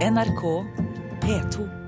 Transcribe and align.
NRK 0.00 0.64
P2. 1.20 1.79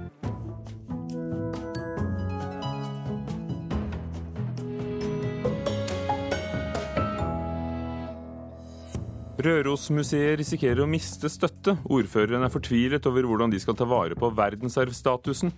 Rørosmuseet 9.43 10.37
risikerer 10.39 10.85
å 10.85 10.87
miste 10.87 11.27
støtte. 11.33 11.73
Ordføreren 11.91 12.45
er 12.47 12.53
fortvilet 12.53 13.07
over 13.11 13.27
hvordan 13.27 13.51
de 13.51 13.59
skal 13.59 13.75
ta 13.75 13.87
vare 13.90 14.15
på 14.19 14.29
verdensarvstatusen. 14.38 15.51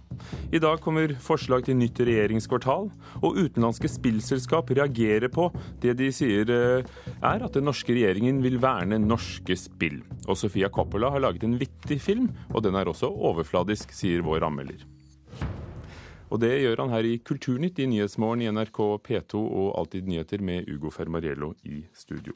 I 0.56 0.60
dag 0.62 0.80
kommer 0.80 1.12
forslag 1.20 1.66
til 1.66 1.76
nytt 1.76 2.00
regjeringskvartal, 2.00 2.88
og 3.20 3.36
utenlandske 3.36 3.90
spillselskap 3.92 4.72
reagerer 4.78 5.28
på 5.34 5.50
det 5.82 5.98
de 5.98 6.08
sier 6.16 6.48
eh, 6.54 6.88
er 7.18 7.44
at 7.44 7.58
den 7.58 7.68
norske 7.68 7.92
regjeringen 7.92 8.40
vil 8.46 8.56
verne 8.62 9.00
norske 9.02 9.58
spill. 9.60 10.00
Og 10.24 10.40
Sofia 10.40 10.72
Coppola 10.72 11.12
har 11.12 11.26
laget 11.26 11.44
en 11.44 11.58
vittig 11.60 12.00
film, 12.00 12.30
og 12.54 12.64
den 12.64 12.80
er 12.80 12.88
også 12.88 13.12
overfladisk, 13.12 13.92
sier 13.92 14.24
vår 14.24 14.48
anmelder. 14.48 14.86
Og 16.32 16.40
det 16.40 16.54
gjør 16.62 16.86
han 16.86 16.96
her 16.96 17.04
i 17.04 17.18
Kulturnytt 17.20 17.84
i 17.84 17.90
Nyhetsmorgen 17.90 18.46
i 18.46 18.50
NRK 18.54 18.80
P2 19.04 19.44
og 19.44 19.70
Alltid 19.76 20.08
nyheter 20.08 20.40
med 20.40 20.72
Ugo 20.72 20.94
Fermariello 20.94 21.52
i 21.68 21.84
studio. 21.92 22.32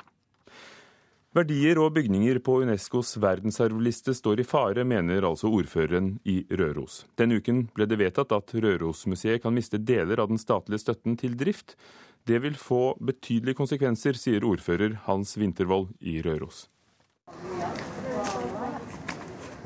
Verdier 1.36 1.76
og 1.76 1.90
bygninger 1.92 2.38
på 2.40 2.54
Unescos 2.62 3.10
verdensarvliste 3.20 4.14
står 4.16 4.40
i 4.40 4.44
fare, 4.48 4.80
mener 4.88 5.26
altså 5.28 5.50
ordføreren 5.52 6.14
i 6.24 6.38
Røros. 6.48 7.02
Denne 7.20 7.36
uken 7.36 7.66
ble 7.76 7.84
det 7.84 7.98
vedtatt 8.00 8.32
at 8.32 8.54
Rørosmuseet 8.56 9.42
kan 9.44 9.52
miste 9.52 9.76
deler 9.76 10.22
av 10.22 10.30
den 10.32 10.40
statlige 10.40 10.80
støtten 10.80 11.18
til 11.20 11.36
drift. 11.36 11.76
Det 12.24 12.40
vil 12.40 12.56
få 12.56 12.94
betydelige 12.96 13.58
konsekvenser, 13.60 14.16
sier 14.16 14.46
ordfører 14.48 14.96
Hans 15.04 15.36
Wintervold 15.36 15.92
i 16.00 16.16
Røros. 16.24 16.64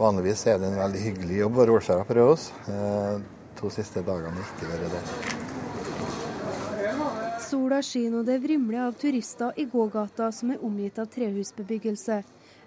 Vanligvis 0.01 0.43
er 0.51 0.59
det 0.59 0.73
en 0.73 0.83
veldig 0.83 1.05
hyggelig 1.07 1.39
jobb 1.45 1.55
å 1.55 1.63
være 1.63 1.79
ordfører 1.79 2.11
på 2.11 2.19
Røros. 2.19 2.51
De 2.67 3.23
to 3.63 3.71
siste 3.71 4.03
dagene 4.03 4.35
har 4.35 4.51
ikke 4.51 4.75
vært 4.75 4.99
det. 4.99 5.42
Sola 7.53 7.83
skinner 7.85 8.23
og 8.23 8.29
det 8.31 8.39
vrimler 8.41 8.87
av 8.87 8.95
turister 8.97 9.53
i 9.61 9.67
gågata 9.69 10.31
som 10.33 10.55
er 10.55 10.63
omgitt 10.65 10.97
av 11.03 11.11
trehusbebyggelse. 11.13 12.23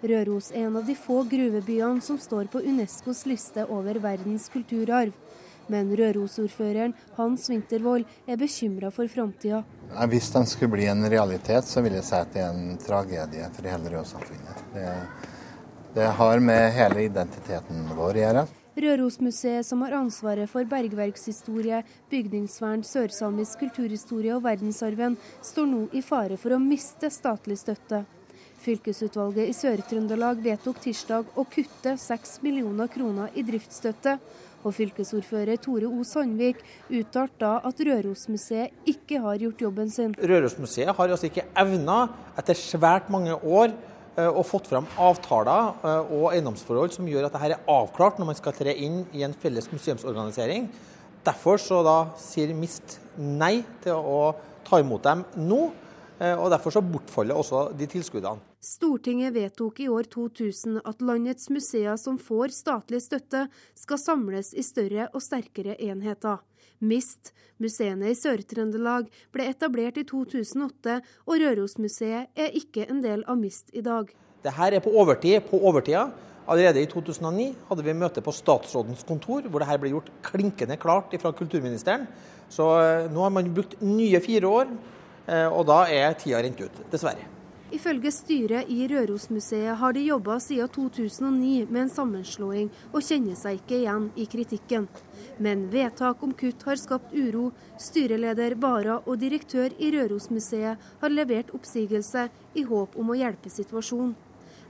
Røros 0.06 0.52
er 0.52 0.68
en 0.68 0.76
av 0.78 0.84
de 0.86 0.94
få 0.94 1.24
gruvebyene 1.26 2.04
som 2.04 2.20
står 2.22 2.46
på 2.52 2.62
Unescos 2.62 3.24
liste 3.26 3.64
over 3.66 3.98
verdens 4.04 4.46
kulturarv. 4.52 5.16
Men 5.66 5.90
Røros-ordføreren 5.98 6.94
Hans 7.16 7.48
Wintervold 7.50 8.06
er 8.30 8.38
bekymra 8.38 8.92
for 8.94 9.10
framtida. 9.10 9.64
Hvis 10.12 10.30
den 10.36 10.46
skulle 10.46 10.76
bli 10.76 10.86
en 10.86 11.02
realitet, 11.10 11.66
så 11.66 11.82
vil 11.82 11.98
jeg 11.98 12.06
si 12.06 12.20
at 12.20 12.30
det 12.36 12.44
er 12.44 12.54
en 12.54 12.78
tragedie 12.78 13.48
for 13.56 13.66
hele 13.72 13.90
Røros-samfunnet. 13.90 14.62
Det, 14.76 14.92
det 15.98 16.12
har 16.20 16.46
med 16.52 16.70
hele 16.78 17.08
identiteten 17.08 17.90
vår 17.90 18.12
å 18.12 18.22
gjøre. 18.22 18.46
Rørosmuseet, 18.76 19.64
som 19.64 19.80
har 19.86 19.94
ansvaret 19.96 20.50
for 20.52 20.68
bergverkshistorie, 20.68 21.80
bygningsvern, 22.12 22.82
sørsamisk 22.84 23.62
kulturhistorie 23.64 24.34
og 24.36 24.42
verdensarven, 24.44 25.16
står 25.40 25.70
nå 25.70 25.86
i 25.96 26.02
fare 26.04 26.36
for 26.36 26.52
å 26.52 26.60
miste 26.60 27.08
statlig 27.12 27.56
støtte. 27.62 28.02
Fylkesutvalget 28.66 29.48
i 29.48 29.54
Sør-Trøndelag 29.56 30.42
vedtok 30.44 30.80
tirsdag 30.84 31.32
å 31.38 31.44
kutte 31.48 31.94
6 32.02 32.40
millioner 32.44 32.90
kroner 32.92 33.32
i 33.36 33.44
driftsstøtte. 33.46 34.18
Og 34.66 34.74
fylkesordfører 34.74 35.60
Tore 35.62 35.86
O. 35.86 36.02
Sandvik 36.04 36.58
uttalte 36.90 37.38
da 37.44 37.52
at 37.68 37.80
Rørosmuseet 37.86 38.88
ikke 38.90 39.20
har 39.22 39.38
gjort 39.38 39.62
jobben 39.62 39.92
sin. 39.92 40.16
Rørosmuseet 40.18 40.90
har 40.90 41.12
altså 41.14 41.28
ikke 41.30 41.46
evna, 41.56 42.00
etter 42.36 42.58
svært 42.58 43.12
mange 43.12 43.36
år, 43.36 43.76
og 44.32 44.46
fått 44.48 44.70
fram 44.70 44.86
avtaler 44.96 45.74
eh, 45.84 46.12
og 46.16 46.30
eiendomsforhold 46.32 46.94
som 46.94 47.08
gjør 47.08 47.28
at 47.28 47.36
dette 47.36 47.50
er 47.52 47.70
avklart 47.70 48.20
når 48.20 48.30
man 48.30 48.38
skal 48.38 48.56
tre 48.56 48.72
inn 48.72 49.02
i 49.12 49.24
en 49.26 49.36
felles 49.36 49.68
museumsorganisering. 49.72 50.70
Derfor 51.26 51.60
så 51.60 51.82
da 51.84 51.96
sier 52.20 52.54
MIST 52.56 53.00
nei 53.18 53.58
til 53.84 53.98
å 53.98 54.20
ta 54.66 54.80
imot 54.82 55.04
dem 55.04 55.24
nå, 55.36 55.60
eh, 56.18 56.34
og 56.34 56.48
derfor 56.54 56.74
så 56.74 56.84
bortfaller 56.84 57.38
også 57.38 57.68
de 57.76 57.88
tilskuddene. 57.90 58.40
Stortinget 58.66 59.34
vedtok 59.36 59.84
i 59.84 59.88
år 59.92 60.08
2000 60.10 60.80
at 60.88 61.02
landets 61.04 61.50
museer 61.54 61.98
som 62.00 62.16
får 62.18 62.54
statlig 62.56 63.02
støtte, 63.04 63.44
skal 63.78 64.00
samles 64.02 64.54
i 64.56 64.64
større 64.66 65.10
og 65.12 65.22
sterkere 65.22 65.76
enheter. 65.86 66.40
MIST, 66.80 67.32
museene 67.62 68.10
i 68.12 68.16
Sør-Trøndelag, 68.18 69.08
ble 69.32 69.48
etablert 69.50 69.98
i 70.00 70.04
2008, 70.08 71.00
og 71.26 71.42
Rørosmuseet 71.42 72.32
er 72.36 72.56
ikke 72.58 72.86
en 72.90 73.02
del 73.04 73.24
av 73.28 73.38
MIST 73.40 73.72
i 73.76 73.84
dag. 73.84 74.10
Dette 74.44 74.70
er 74.70 74.82
på 74.84 74.92
overtid 74.94 75.46
på 75.48 75.60
overtida. 75.64 76.08
Allerede 76.46 76.82
i 76.84 76.86
2009 76.86 77.48
hadde 77.68 77.84
vi 77.86 77.94
møte 77.98 78.22
på 78.22 78.34
statsrådens 78.34 79.02
kontor, 79.06 79.48
hvor 79.50 79.62
dette 79.62 79.78
ble 79.82 79.94
gjort 79.96 80.12
klinkende 80.28 80.76
klart 80.78 81.16
fra 81.18 81.32
kulturministeren. 81.34 82.06
Så 82.52 82.68
eh, 82.78 83.08
nå 83.10 83.24
har 83.24 83.32
man 83.34 83.50
brukt 83.54 83.74
nye 83.82 84.20
fire 84.22 84.52
år, 84.60 84.70
eh, 85.26 85.48
og 85.48 85.66
da 85.66 85.80
er 85.90 86.14
tida 86.20 86.44
rent 86.44 86.62
ut, 86.62 86.84
dessverre. 86.92 87.35
Ifølge 87.74 88.12
styret 88.14 88.68
i 88.70 88.84
Rørosmuseet 88.86 89.74
har 89.80 89.94
de 89.96 90.04
jobba 90.06 90.36
siden 90.38 90.68
2009 90.70 91.66
med 91.66 91.80
en 91.80 91.90
sammenslåing, 91.90 92.68
og 92.94 93.02
kjenner 93.02 93.34
seg 93.34 93.58
ikke 93.58 93.80
igjen 93.80 94.04
i 94.14 94.26
kritikken. 94.30 94.86
Men 95.42 95.64
vedtak 95.72 96.22
om 96.22 96.34
kutt 96.38 96.62
har 96.68 96.78
skapt 96.78 97.10
uro. 97.10 97.48
Styreleder 97.82 98.54
Bara 98.54 99.00
og 99.02 99.18
direktør 99.18 99.74
i 99.82 99.90
Rørosmuseet 99.96 100.86
har 101.00 101.12
levert 101.12 101.50
oppsigelse 101.58 102.28
i 102.54 102.64
håp 102.68 102.94
om 102.94 103.10
å 103.10 103.18
hjelpe 103.18 103.50
situasjonen. 103.50 104.14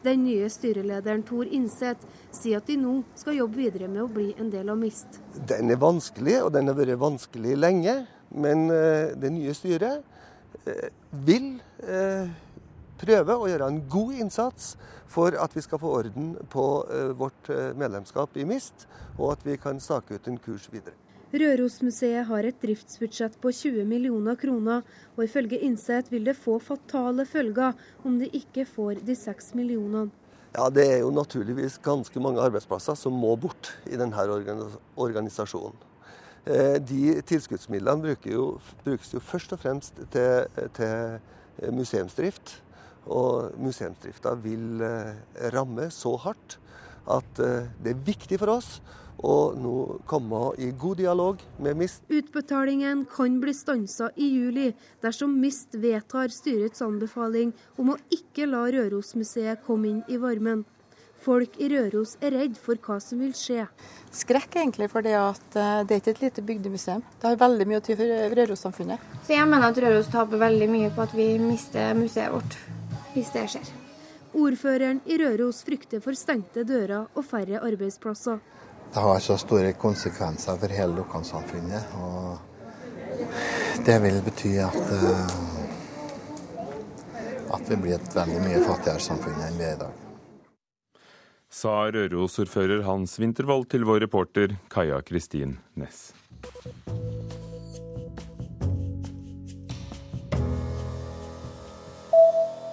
Den 0.07 0.23
nye 0.25 0.49
styrelederen 0.53 1.25
Tor 1.27 1.49
Innseth 1.51 2.05
sier 2.31 2.61
at 2.61 2.69
de 2.71 2.77
nå 2.79 3.01
skal 3.19 3.41
jobbe 3.41 3.59
videre 3.59 3.89
med 3.91 4.05
å 4.05 4.11
bli 4.13 4.31
en 4.39 4.53
del 4.53 4.71
av 4.71 4.79
MIST. 4.79 5.21
Den 5.51 5.73
er 5.75 5.81
vanskelig, 5.83 6.39
og 6.47 6.53
den 6.55 6.71
har 6.71 6.79
vært 6.79 7.01
vanskelig 7.03 7.57
lenge. 7.59 7.97
Men 8.31 8.69
uh, 8.71 9.13
det 9.19 9.33
nye 9.35 9.55
styret 9.57 10.05
uh, 10.67 10.89
vil 11.27 11.57
uh, 11.83 12.31
prøve 13.01 13.37
å 13.37 13.49
gjøre 13.51 13.71
en 13.71 13.81
god 13.93 14.21
innsats 14.25 14.75
for 15.11 15.37
at 15.39 15.57
vi 15.57 15.65
skal 15.65 15.81
få 15.83 15.95
orden 16.01 16.35
på 16.53 16.67
uh, 16.91 17.11
vårt 17.17 17.51
uh, 17.53 17.73
medlemskap 17.79 18.37
i 18.37 18.47
MIST, 18.49 18.87
og 19.19 19.37
at 19.37 19.47
vi 19.47 19.59
kan 19.61 19.81
stake 19.81 20.17
ut 20.17 20.31
en 20.31 20.39
kurs 20.43 20.69
videre. 20.73 20.97
Rørosmuseet 21.37 22.29
har 22.29 22.47
et 22.47 22.59
driftsbudsjett 22.63 23.35
på 23.43 23.51
20 23.53 23.85
millioner 23.89 24.39
kroner, 24.39 24.85
og 25.17 25.25
ifølge 25.25 25.59
Innset 25.67 26.13
vil 26.13 26.25
det 26.29 26.37
få 26.39 26.61
fatale 26.63 27.27
følger 27.27 27.75
om 28.07 28.21
de 28.21 28.31
ikke 28.31 28.65
får 28.69 29.03
de 29.07 29.17
6 29.19 29.53
millionene. 29.59 30.13
Ja, 30.57 30.71
Det 30.71 30.87
er 30.89 30.99
jo 31.03 31.11
naturligvis 31.11 31.79
ganske 31.83 32.21
mange 32.21 32.41
arbeidsplasser 32.41 32.95
som 32.97 33.13
må 33.13 33.35
bort 33.37 33.75
i 33.85 33.99
denne 33.99 34.17
organisasjonen. 34.97 35.77
Eh, 36.47 36.79
de 36.79 37.21
tilskuddsmidlene 37.27 38.15
brukes 38.85 39.13
jo 39.13 39.21
først 39.21 39.53
og 39.53 39.61
fremst 39.61 39.99
til, 40.15 40.47
til 40.79 41.19
museumsdrift. 41.75 42.63
Og 43.07 43.57
museumsdrifta 43.63 44.35
vil 44.43 44.83
eh, 44.83 45.51
ramme 45.55 45.91
så 45.95 46.17
hardt 46.25 46.59
at 47.07 47.43
eh, 47.43 47.69
det 47.83 47.95
er 47.95 48.07
viktig 48.07 48.41
for 48.43 48.57
oss 48.59 48.79
å 49.17 49.55
nå 49.57 50.03
komme 50.09 50.51
i 50.61 50.71
god 50.77 51.01
dialog 51.01 51.41
med 51.63 51.79
MIST. 51.79 52.05
Utbetalingen 52.13 53.07
kan 53.09 53.39
bli 53.41 53.55
stansa 53.57 54.11
i 54.17 54.29
juli 54.29 54.71
dersom 55.05 55.39
MIST 55.41 55.79
vedtar 55.81 56.33
styrets 56.35 56.85
anbefaling 56.85 57.55
om 57.81 57.95
å 57.95 58.01
ikke 58.13 58.49
la 58.51 58.67
Rørosmuseet 58.75 59.65
komme 59.67 59.95
inn 59.95 60.03
i 60.13 60.21
varmen. 60.21 60.67
Folk 61.27 61.57
i 61.59 61.71
Røros 61.73 62.13
er 62.23 62.37
redd 62.37 62.59
for 62.61 62.79
hva 62.79 63.01
som 63.03 63.23
vil 63.25 63.33
skje. 63.35 63.65
Skrekk 64.15 64.61
egentlig, 64.61 64.87
for 64.93 65.03
det, 65.03 65.17
at 65.19 65.59
eh, 65.59 65.83
det 65.89 65.97
er 65.97 66.03
ikke 66.03 66.15
et 66.19 66.25
lite 66.27 66.45
bygdemuseum. 66.53 67.03
Det 67.17 67.31
har 67.31 67.41
veldig 67.41 67.67
mye 67.67 67.81
å 67.81 67.87
si 67.87 67.97
for 67.99 68.37
Røros-samfunnet. 68.37 69.13
Så 69.27 69.35
jeg 69.35 69.49
mener 69.49 69.73
at 69.73 69.81
Røros 69.83 70.13
taper 70.13 70.45
veldig 70.45 70.71
mye 70.71 70.93
på 70.95 71.07
at 71.09 71.17
vi 71.17 71.33
mister 71.43 71.97
museet 71.99 72.31
vårt 72.35 72.59
hvis 73.17 73.33
det 73.35 73.47
skjer. 73.55 73.73
Ordføreren 74.37 75.01
i 75.09 75.17
Røros 75.21 75.63
frykter 75.65 76.03
for 76.05 76.17
stengte 76.19 76.65
dører 76.69 77.07
og 77.17 77.25
færre 77.25 77.63
arbeidsplasser. 77.65 78.43
Det 78.93 79.03
har 79.03 79.21
så 79.21 79.37
store 79.41 79.73
konsekvenser 79.81 80.59
for 80.61 80.69
hele 80.73 80.99
lokalsamfunnet. 81.01 81.83
og 81.97 82.39
Det 83.87 83.97
vil 84.03 84.21
bety 84.25 84.57
at, 84.61 84.77
eh, 84.77 85.27
at 87.55 87.71
vi 87.71 87.77
blir 87.77 87.95
et 87.97 88.17
veldig 88.17 88.41
mye 88.45 88.61
fattigere 88.65 89.01
samfunn 89.01 89.41
enn 89.49 89.59
vi 89.59 89.65
er 89.65 89.77
i 89.77 89.81
dag. 89.85 89.95
Sa 91.51 91.89
Røros-ordfører 91.89 92.85
Hans 92.85 93.19
Wintervold 93.19 93.71
til 93.71 93.85
vår 93.89 94.01
reporter 94.05 94.59
Kaja 94.69 95.01
Kristin 95.01 95.59
Næss. 95.75 96.13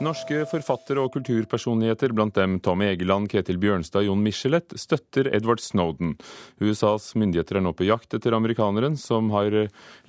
Norske 0.04 0.44
forfattere 0.50 1.02
og 1.02 1.14
kulturpersonligheter, 1.16 2.12
blant 2.16 2.36
dem 2.36 2.58
Tommy 2.64 2.90
Egeland, 2.92 3.30
Ketil 3.32 3.58
Bjørnstad 3.62 4.04
og 4.04 4.10
Jon 4.10 4.24
Michelet, 4.26 4.76
støtter 4.80 5.30
Edward 5.34 5.64
Snowden. 5.64 6.14
USAs 6.60 7.14
myndigheter 7.20 7.60
er 7.60 7.66
nå 7.66 7.74
på 7.78 7.88
jakt 7.88 8.14
etter 8.18 8.36
amerikaneren 8.36 8.98
som 9.00 9.32
har 9.34 9.56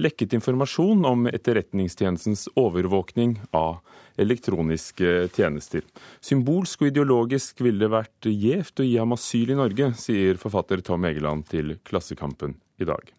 lekket 0.02 0.36
informasjon 0.38 1.06
om 1.08 1.26
Etterretningstjenestens 1.30 2.48
overvåkning 2.60 3.38
av 3.54 3.80
elektroniske 4.20 5.16
tjenester. 5.34 5.82
Symbolsk 6.22 6.84
og 6.84 6.92
ideologisk 6.92 7.64
ville 7.64 7.86
det 7.86 7.92
vært 7.94 8.30
gjevt 8.30 8.82
å 8.82 8.88
gi 8.88 8.96
ham 9.00 9.16
asyl 9.16 9.54
i 9.54 9.58
Norge, 9.58 9.92
sier 9.98 10.40
forfatter 10.40 10.84
Tom 10.86 11.06
Egeland 11.08 11.48
til 11.50 11.76
Klassekampen 11.86 12.58
i 12.82 12.88
dag. 12.88 13.14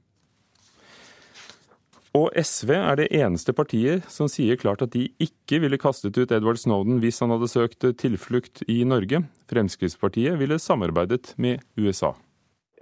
Og 2.16 2.30
SV 2.40 2.70
er 2.78 2.96
det 2.96 3.10
eneste 3.12 3.52
partiet 3.52 4.06
som 4.12 4.30
sier 4.32 4.56
klart 4.60 4.84
at 4.86 4.94
de 4.94 5.10
ikke 5.20 5.60
ville 5.60 5.80
kastet 5.82 6.16
ut 6.16 6.32
Edward 6.32 6.62
Snowden 6.62 7.02
hvis 7.04 7.20
han 7.20 7.34
hadde 7.34 7.50
søkt 7.52 7.84
tilflukt 8.00 8.62
i 8.72 8.84
Norge. 8.88 9.26
Fremskrittspartiet 9.52 10.38
ville 10.40 10.56
samarbeidet 10.62 11.34
med 11.36 11.66
USA. 11.76 12.14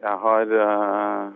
Jeg 0.04 0.20
har 0.22 0.54
uh, 0.54 1.32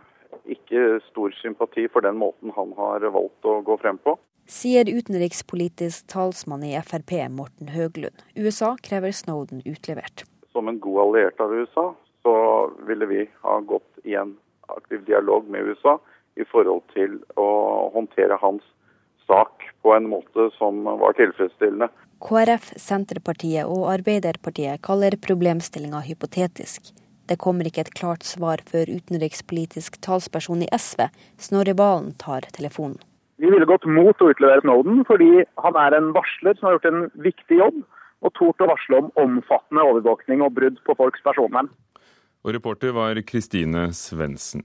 ikke 0.45 0.99
stor 1.07 1.33
sympati 1.39 1.87
for 1.89 2.05
den 2.05 2.19
måten 2.21 2.53
han 2.53 2.75
har 2.77 3.07
valgt 3.15 3.47
å 3.49 3.61
gå 3.65 3.79
frem 3.81 3.97
på. 4.03 4.13
Sier 4.47 4.85
utenrikspolitisk 4.85 6.05
talsmann 6.11 6.67
i 6.67 6.75
Frp 6.85 7.15
Morten 7.33 7.71
Høglund. 7.73 8.21
USA 8.37 8.75
krever 8.83 9.15
Snowden 9.15 9.63
utlevert. 9.65 10.27
Som 10.53 10.69
en 10.69 10.77
god 10.83 11.01
alliert 11.07 11.41
av 11.41 11.55
USA, 11.55 11.87
så 12.21 12.35
ville 12.85 13.09
vi 13.09 13.25
ha 13.41 13.57
gått 13.65 14.05
i 14.05 14.13
en 14.19 14.37
aktiv 14.69 15.01
dialog 15.07 15.49
med 15.49 15.71
USA 15.71 15.97
i 16.37 16.45
forhold 16.47 16.85
til 16.93 17.19
å 17.39 17.47
håndtere 17.95 18.37
hans 18.41 18.63
sak 19.27 19.65
på 19.83 19.93
en 19.95 20.07
måte 20.09 20.49
som 20.57 20.85
var 20.85 21.17
tilfredsstillende. 21.17 21.89
KrF, 22.23 22.71
Senterpartiet 22.81 23.69
og 23.69 23.89
Arbeiderpartiet 23.91 24.81
kaller 24.85 25.17
problemstillinga 25.21 26.01
hypotetisk. 26.07 26.93
Det 27.27 27.37
kommer 27.43 27.67
ikke 27.67 27.83
et 27.83 27.93
klart 27.97 28.23
svar 28.23 28.63
før 28.69 28.87
utenrikspolitisk 28.87 29.99
talsperson 30.05 30.63
i 30.63 30.69
SV, 30.71 31.09
Snorre 31.43 31.75
Valen, 31.77 32.13
tar 32.17 32.47
telefonen. 32.55 33.01
Vi 33.37 33.51
ville 33.51 33.67
gått 33.69 33.85
mot 33.85 34.17
å 34.23 34.29
utlevere 34.31 34.63
Snowden 34.63 35.03
fordi 35.05 35.43
han 35.61 35.77
er 35.77 35.93
en 35.93 36.13
varsler 36.15 36.57
som 36.57 36.69
har 36.69 36.77
gjort 36.77 36.87
en 36.89 37.03
viktig 37.21 37.59
jobb, 37.59 37.83
og 38.25 38.33
tort 38.33 38.63
å 38.63 38.69
varsle 38.71 38.97
om 38.97 39.11
omfattende 39.21 39.83
overvåkning 39.85 40.41
og 40.41 40.55
brudd 40.55 40.79
på 40.87 40.95
folks 40.97 41.21
personvern. 41.25 41.69
Og 42.47 42.55
reporter 42.55 42.95
var 42.95 43.19
Kristine 43.27 43.91
Svendsen. 43.93 44.63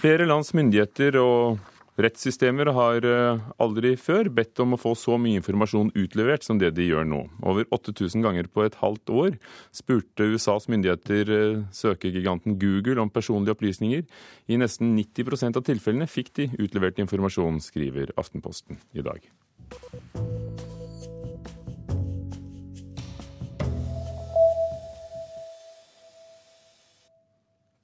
Flere 0.00 0.24
lands 0.24 0.54
myndigheter 0.56 1.18
og 1.20 1.58
rettssystemer 2.00 2.70
har 2.72 3.04
eh, 3.04 3.42
aldri 3.60 3.90
før 4.00 4.30
bedt 4.32 4.62
om 4.64 4.72
å 4.72 4.78
få 4.80 4.94
så 4.96 5.18
mye 5.20 5.36
informasjon 5.42 5.90
utlevert 5.92 6.46
som 6.46 6.56
det 6.56 6.70
de 6.78 6.86
gjør 6.86 7.04
nå. 7.04 7.18
Over 7.44 7.68
8000 7.76 8.24
ganger 8.24 8.48
på 8.48 8.64
et 8.64 8.78
halvt 8.80 9.12
år 9.12 9.36
spurte 9.76 10.30
USAs 10.32 10.70
myndigheter 10.72 11.34
eh, 11.36 11.60
søkegiganten 11.76 12.56
Google 12.62 13.04
om 13.04 13.12
personlige 13.12 13.58
opplysninger. 13.58 14.08
I 14.48 14.60
nesten 14.64 14.96
90% 14.96 15.60
av 15.60 15.68
tilfellene 15.68 16.08
fikk 16.08 16.32
de 16.40 16.48
utlevert 16.56 17.04
informasjon, 17.04 17.60
skriver 17.60 18.16
Aftenposten 18.16 18.80
i 18.96 19.04
dag. 19.04 19.20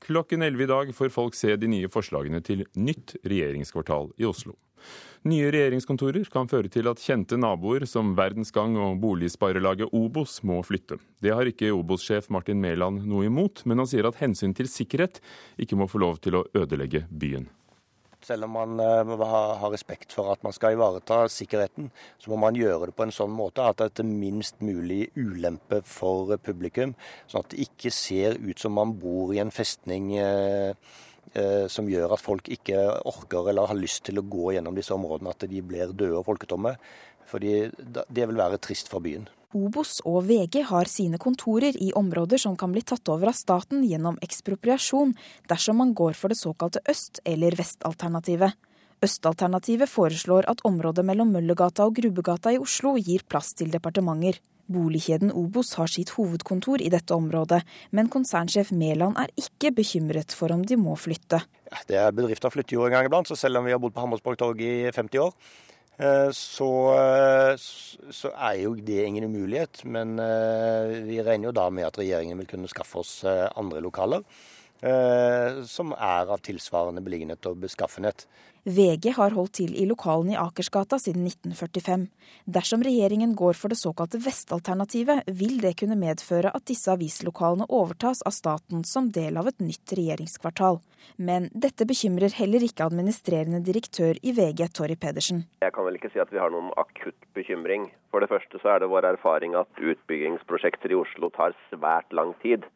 Klokken 0.06 0.42
11 0.42 0.62
i 0.62 0.66
dag 0.66 0.94
får 0.94 1.08
folk 1.08 1.34
se 1.34 1.56
de 1.58 1.66
nye 1.66 1.88
forslagene 1.90 2.38
til 2.46 2.60
nytt 2.78 3.16
regjeringskvartal 3.26 4.12
i 4.22 4.28
Oslo. 4.28 4.54
Nye 5.26 5.48
regjeringskontorer 5.50 6.28
kan 6.30 6.46
føre 6.46 6.70
til 6.70 6.86
at 6.86 7.02
kjente 7.02 7.34
naboer 7.34 7.82
som 7.90 8.12
Verdensgang 8.14 8.76
og 8.78 9.00
boligsparelaget 9.02 9.90
Obos 9.90 10.38
må 10.46 10.60
flytte. 10.62 11.00
Det 11.18 11.34
har 11.34 11.50
ikke 11.50 11.72
Obos-sjef 11.74 12.30
Martin 12.30 12.62
Mæland 12.62 13.02
noe 13.10 13.26
imot, 13.26 13.64
men 13.66 13.82
han 13.82 13.90
sier 13.90 14.06
at 14.06 14.22
hensyn 14.22 14.54
til 14.54 14.70
sikkerhet 14.70 15.18
ikke 15.58 15.80
må 15.80 15.90
få 15.90 15.98
lov 16.04 16.22
til 16.22 16.38
å 16.38 16.46
ødelegge 16.54 17.08
byen. 17.10 17.50
Selv 18.26 18.48
om 18.48 18.56
man 18.56 18.80
uh, 18.82 19.20
har 19.22 19.70
respekt 19.70 20.14
for 20.16 20.32
at 20.32 20.42
man 20.42 20.54
skal 20.54 20.74
ivareta 20.74 21.20
sikkerheten, 21.30 21.92
så 22.18 22.32
må 22.32 22.40
man 22.42 22.58
gjøre 22.58 22.88
det 22.88 22.96
på 22.98 23.04
en 23.06 23.14
sånn 23.14 23.30
måte 23.30 23.62
at 23.62 23.78
det 23.78 24.02
er 24.02 24.08
minst 24.08 24.58
mulig 24.66 25.12
ulempe 25.14 25.78
for 25.86 26.34
publikum. 26.42 26.96
Sånn 27.30 27.44
at 27.44 27.54
det 27.54 27.68
ikke 27.68 27.92
ser 27.94 28.40
ut 28.42 28.58
som 28.58 28.74
man 28.74 28.96
bor 28.98 29.30
i 29.34 29.38
en 29.44 29.54
festning 29.54 30.10
uh, 30.18 30.74
uh, 31.38 31.66
som 31.70 31.86
gjør 31.92 32.16
at 32.16 32.24
folk 32.24 32.50
ikke 32.50 32.82
orker 33.06 33.52
eller 33.52 33.70
har 33.70 33.78
lyst 33.78 34.08
til 34.10 34.18
å 34.18 34.26
gå 34.26 34.56
gjennom 34.56 34.74
disse 34.74 34.96
områdene. 34.96 35.30
At 35.36 35.46
de 35.46 35.62
blir 35.62 35.94
døde 35.94 36.18
og 36.18 36.26
folketomme. 36.26 36.74
Fordi 37.30 37.54
det 37.74 38.26
vil 38.26 38.38
være 38.38 38.62
trist 38.62 38.90
for 38.90 39.02
byen. 39.06 39.30
Obos 39.54 40.00
og 40.04 40.24
VG 40.26 40.64
har 40.66 40.88
sine 40.90 41.18
kontorer 41.22 41.76
i 41.78 41.92
områder 41.94 42.40
som 42.42 42.56
kan 42.58 42.72
bli 42.74 42.82
tatt 42.82 43.06
over 43.12 43.30
av 43.30 43.36
staten 43.38 43.84
gjennom 43.86 44.18
ekspropriasjon, 44.24 45.14
dersom 45.48 45.78
man 45.78 45.94
går 45.94 46.18
for 46.18 46.32
det 46.32 46.40
såkalte 46.40 46.82
øst- 46.90 47.20
eller 47.24 47.54
vestalternativet. 47.54 48.56
Østalternativet 49.04 49.88
foreslår 49.88 50.48
at 50.48 50.64
området 50.64 51.04
mellom 51.04 51.30
Møllergata 51.30 51.84
og 51.86 51.94
Grubbegata 51.98 52.52
i 52.54 52.58
Oslo 52.58 52.96
gir 52.96 53.22
plass 53.28 53.52
til 53.54 53.70
departementer. 53.70 54.40
Boligkjeden 54.66 55.30
Obos 55.30 55.74
har 55.78 55.86
sitt 55.86 56.10
hovedkontor 56.16 56.82
i 56.82 56.88
dette 56.90 57.14
området, 57.14 57.60
men 57.94 58.08
konsernsjef 58.10 58.72
Mæland 58.74 59.14
er 59.20 59.30
ikke 59.38 59.70
bekymret 59.76 60.34
for 60.34 60.50
om 60.50 60.64
de 60.66 60.78
må 60.80 60.96
flytte. 60.98 61.38
Ja, 61.70 61.82
det 61.86 62.00
er 62.00 62.16
Bedrifter 62.16 62.50
flytter 62.50 62.80
jo 62.80 62.86
en 62.86 62.96
gang 62.96 63.06
iblant, 63.06 63.28
så 63.30 63.38
selv 63.38 63.60
om 63.60 63.68
vi 63.68 63.76
har 63.76 63.78
bodd 63.78 63.94
på 63.94 64.02
Hammersborg 64.02 64.40
torg 64.40 64.64
i 64.64 64.90
50 64.90 65.22
år, 65.22 65.36
så, 65.96 66.70
eh, 66.92 67.54
så, 67.56 68.32
er 68.34 68.58
jo 68.60 68.74
det 68.76 68.98
ingen 69.06 69.24
umulighet. 69.30 69.84
Men 69.84 70.18
eh, 70.20 71.00
vi 71.06 71.22
regner 71.22 71.48
jo 71.48 71.56
da 71.56 71.70
med 71.70 71.88
at 71.88 71.98
regjeringen 72.00 72.38
vil 72.42 72.50
kunne 72.50 72.70
skaffe 72.72 73.00
oss 73.00 73.14
andre 73.26 73.80
lokaler. 73.84 74.26
Som 75.66 75.94
er 75.96 76.28
av 76.28 76.42
tilsvarende 76.44 77.00
beliggenhet 77.02 77.46
og 77.48 77.62
beskaffenhet. 77.62 78.26
VG 78.66 79.12
har 79.14 79.30
holdt 79.30 79.52
til 79.60 79.74
i 79.78 79.84
lokalene 79.86 80.32
i 80.34 80.38
Akersgata 80.42 80.98
siden 80.98 81.22
1945. 81.28 82.08
Dersom 82.50 82.82
regjeringen 82.82 83.36
går 83.38 83.54
for 83.54 83.70
det 83.70 83.78
såkalte 83.78 84.18
vestalternativet, 84.24 85.28
vil 85.38 85.60
det 85.62 85.76
kunne 85.78 85.94
medføre 86.00 86.50
at 86.50 86.64
disse 86.66 86.90
avislokalene 86.90 87.68
overtas 87.70 88.24
av 88.26 88.34
staten 88.34 88.82
som 88.82 89.12
del 89.14 89.38
av 89.38 89.46
et 89.52 89.62
nytt 89.62 89.94
regjeringskvartal. 89.94 90.80
Men 91.22 91.46
dette 91.54 91.86
bekymrer 91.86 92.34
heller 92.34 92.66
ikke 92.66 92.88
administrerende 92.90 93.62
direktør 93.62 94.18
i 94.26 94.34
VG, 94.34 94.64
Torry 94.74 94.98
Pedersen. 94.98 95.44
Jeg 95.62 95.70
kan 95.76 95.86
vel 95.86 96.00
ikke 96.00 96.10
si 96.10 96.18
at 96.18 96.34
vi 96.34 96.42
har 96.42 96.50
noen 96.50 96.74
akutt 96.74 97.30
bekymring. 97.38 97.86
For 98.10 98.18
det 98.18 98.32
første 98.34 98.58
så 98.64 98.74
er 98.74 98.82
det 98.82 98.90
vår 98.90 99.06
erfaring 99.12 99.54
at 99.54 99.70
utbyggingsprosjekter 99.78 100.90
i 100.90 100.98
Oslo 100.98 101.30
tar 101.38 101.54
svært 101.70 102.10
lang 102.10 102.34
tid. 102.42 102.66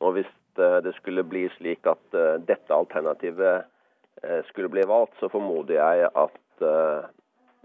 Og 0.00 0.16
hvis 0.16 0.32
eh, 0.56 0.80
det 0.88 0.96
skulle 0.96 1.28
bli 1.28 1.44
slik 1.58 1.84
at 1.84 2.16
eh, 2.16 2.40
dette 2.48 2.72
alternativet 2.72 3.68
skulle 4.48 4.70
bli 4.72 4.84
valgt, 4.88 5.18
så 5.20 5.28
formoder 5.32 5.78
jeg 5.78 6.08
at 6.10 6.64
eh, 6.64 7.10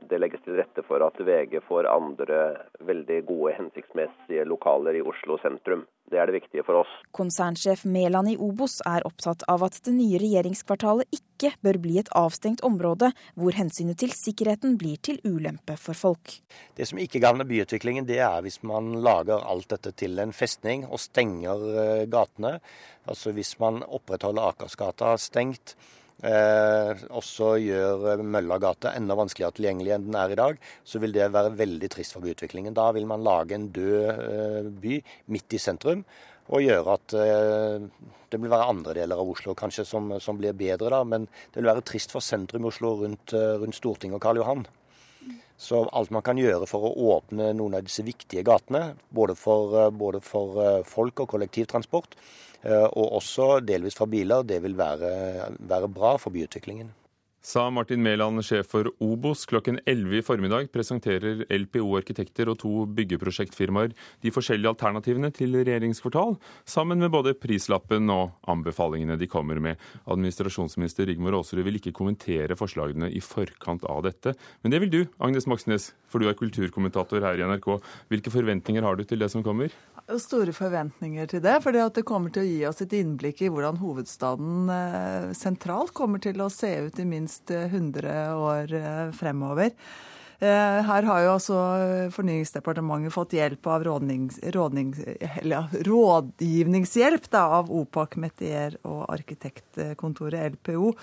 det 0.08 0.20
legges 0.20 0.42
til 0.46 0.58
rette 0.60 0.84
for 0.88 1.04
at 1.04 1.18
VG 1.20 1.60
får 1.68 1.88
andre 1.90 2.40
veldig 2.88 3.20
gode, 3.28 3.56
hensiktsmessige 3.58 4.46
lokaler 4.48 4.96
i 5.00 5.04
Oslo 5.04 5.38
sentrum. 5.42 5.86
Det 6.10 6.18
er 6.18 6.30
det 6.30 6.40
viktige 6.40 6.64
for 6.66 6.82
oss. 6.82 6.92
Konsernsjef 7.14 7.84
Mæland 7.86 8.32
i 8.32 8.38
Obos 8.42 8.80
er 8.88 9.06
opptatt 9.06 9.44
av 9.52 9.66
at 9.68 9.78
det 9.86 9.94
nye 9.94 10.18
regjeringskvartalet 10.22 11.20
ikke 11.20 11.52
bør 11.66 11.78
bli 11.84 12.00
et 12.02 12.10
avstengt 12.18 12.64
område 12.66 13.12
hvor 13.38 13.58
hensynet 13.58 14.00
til 14.02 14.14
sikkerheten 14.16 14.78
blir 14.82 14.98
til 15.06 15.20
ulempe 15.28 15.78
for 15.78 15.98
folk. 15.98 16.40
Det 16.78 16.88
som 16.90 17.02
ikke 17.02 17.22
gagner 17.22 17.48
byutviklingen, 17.50 18.08
det 18.10 18.22
er 18.26 18.42
hvis 18.46 18.62
man 18.66 18.96
lager 19.06 19.46
alt 19.46 19.70
dette 19.76 19.94
til 20.00 20.18
en 20.24 20.34
festning 20.34 20.88
og 20.90 21.02
stenger 21.04 21.70
eh, 21.70 22.04
gatene. 22.10 22.58
Altså 23.10 23.36
hvis 23.36 23.58
man 23.62 23.84
opprettholder 23.86 24.50
Akersgata 24.50 25.14
stengt 25.22 25.76
eh, 26.26 27.04
også 27.16 27.54
gjør 27.64 28.24
Møllagate 28.24 28.94
enda 28.98 29.18
vanskeligere 29.20 29.58
tilgjengelig 29.58 29.96
enn 29.96 30.08
den 30.10 30.18
er 30.20 30.34
i 30.34 30.40
dag, 30.40 30.60
så 30.84 31.02
vil 31.04 31.16
det 31.16 31.32
være 31.34 31.56
veldig 31.60 31.92
trist 31.94 32.16
for 32.16 32.26
byutviklingen. 32.26 32.76
Da 32.78 32.90
vil 32.96 33.08
man 33.10 33.26
lage 33.26 33.58
en 33.58 33.70
død 33.76 34.10
eh, 34.14 34.72
by 34.84 35.00
midt 35.36 35.58
i 35.58 35.62
sentrum. 35.62 36.06
Og 36.50 36.66
gjøre 36.66 36.96
at 36.98 37.14
eh, 37.14 37.86
det 38.30 38.40
vil 38.42 38.50
være 38.50 38.70
andre 38.72 38.96
deler 38.98 39.22
av 39.22 39.30
Oslo 39.30 39.54
kanskje 39.58 39.86
som, 39.86 40.12
som, 40.22 40.38
blir 40.38 40.56
bedre, 40.58 40.90
da. 40.94 41.04
Men 41.06 41.28
det 41.30 41.62
vil 41.62 41.70
være 41.70 41.86
trist 41.86 42.14
for 42.14 42.26
sentrum 42.26 42.68
Oslo 42.70 42.96
rundt, 43.04 43.36
eh, 43.38 43.56
rundt 43.62 43.78
Stortinget 43.78 44.18
og 44.18 44.26
Karl 44.26 44.42
Johan. 44.42 44.66
Så 45.60 45.84
alt 45.92 46.12
man 46.16 46.24
kan 46.24 46.40
gjøre 46.40 46.68
for 46.70 46.88
å 46.88 46.94
åpne 47.18 47.52
noen 47.58 47.76
av 47.76 47.84
disse 47.84 48.06
viktige 48.08 48.46
gatene, 48.48 48.94
både 49.12 49.36
for, 49.36 49.76
eh, 49.76 49.90
både 49.92 50.22
for 50.24 50.62
eh, 50.64 50.84
folk 50.88 51.20
og 51.26 51.34
kollektivtransport, 51.36 52.16
Eh, 52.62 52.88
og 52.92 53.14
også 53.22 53.60
delvis 53.64 53.96
fra 53.96 54.08
biler. 54.10 54.44
Det 54.44 54.60
vil 54.64 54.76
være, 54.80 55.12
være 55.60 55.92
bra 55.92 56.16
for 56.20 56.36
byutviklingen. 56.36 56.92
Sa 57.40 57.70
Martin 57.72 58.02
Mæland, 58.04 58.42
sjef 58.44 58.68
for 58.68 58.90
Obos. 59.00 59.46
Klokken 59.48 59.78
11 59.88 60.18
i 60.20 60.24
formiddag 60.28 60.66
presenterer 60.74 61.46
LPO 61.48 61.88
Arkitekter 61.96 62.50
og 62.52 62.58
to 62.60 62.72
byggeprosjektfirmaer 62.98 63.94
de 63.96 64.34
forskjellige 64.36 64.74
alternativene 64.74 65.32
til 65.32 65.56
regjeringskvartal, 65.56 66.36
sammen 66.68 67.00
med 67.00 67.14
både 67.14 67.34
prislappen 67.40 68.12
og 68.12 68.36
anbefalingene 68.52 69.16
de 69.16 69.30
kommer 69.32 69.62
med. 69.64 69.80
Administrasjonsminister 70.04 71.08
Rigmor 71.08 71.40
Aasrud 71.40 71.64
vil 71.64 71.80
ikke 71.80 71.96
kommentere 71.96 72.60
forslagene 72.60 73.08
i 73.08 73.24
forkant 73.24 73.88
av 73.88 74.04
dette. 74.10 74.36
Men 74.60 74.76
det 74.76 74.84
vil 74.84 74.94
du, 74.98 75.02
Agnes 75.24 75.48
Moxnes, 75.48 75.94
for 76.12 76.20
du 76.20 76.28
er 76.28 76.36
kulturkommentator 76.36 77.24
her 77.24 77.40
i 77.40 77.48
NRK. 77.48 77.72
Hvilke 78.12 78.36
forventninger 78.36 78.84
har 78.84 79.00
du 79.00 79.08
til 79.08 79.24
det 79.24 79.32
som 79.32 79.48
kommer? 79.48 79.72
Store 80.18 80.54
forventninger 80.56 81.28
til 81.30 81.42
det, 81.44 81.60
for 81.62 81.76
det 81.76 82.02
kommer 82.08 82.34
til 82.34 82.42
å 82.42 82.48
gi 82.48 82.62
oss 82.66 82.82
et 82.82 82.94
innblikk 82.98 83.44
i 83.46 83.50
hvordan 83.54 83.78
hovedstaden 83.78 84.72
eh, 84.74 85.28
sentralt 85.38 85.94
kommer 85.94 86.24
til 86.24 86.42
å 86.42 86.48
se 86.50 86.72
ut 86.88 86.98
i 86.98 87.06
minst 87.06 87.52
100 87.54 88.16
år 88.34 88.74
eh, 88.74 89.04
fremover. 89.14 89.76
Eh, 90.40 90.80
her 90.88 91.04
har 91.04 91.24
jo 91.26 91.32
altså 91.34 91.56
Fornyingsdepartementet 92.16 93.12
fått 93.12 93.34
hjelp 93.36 93.68
av 93.68 93.84
rådnings, 93.84 94.38
rådnings, 94.56 95.02
rådgivningshjelp 95.84 97.26
da, 97.34 97.42
av 97.58 97.68
Opak 97.76 98.16
Metier 98.24 98.78
og 98.88 99.02
arkitektkontoret 99.12 100.56
LPO. 100.56 100.94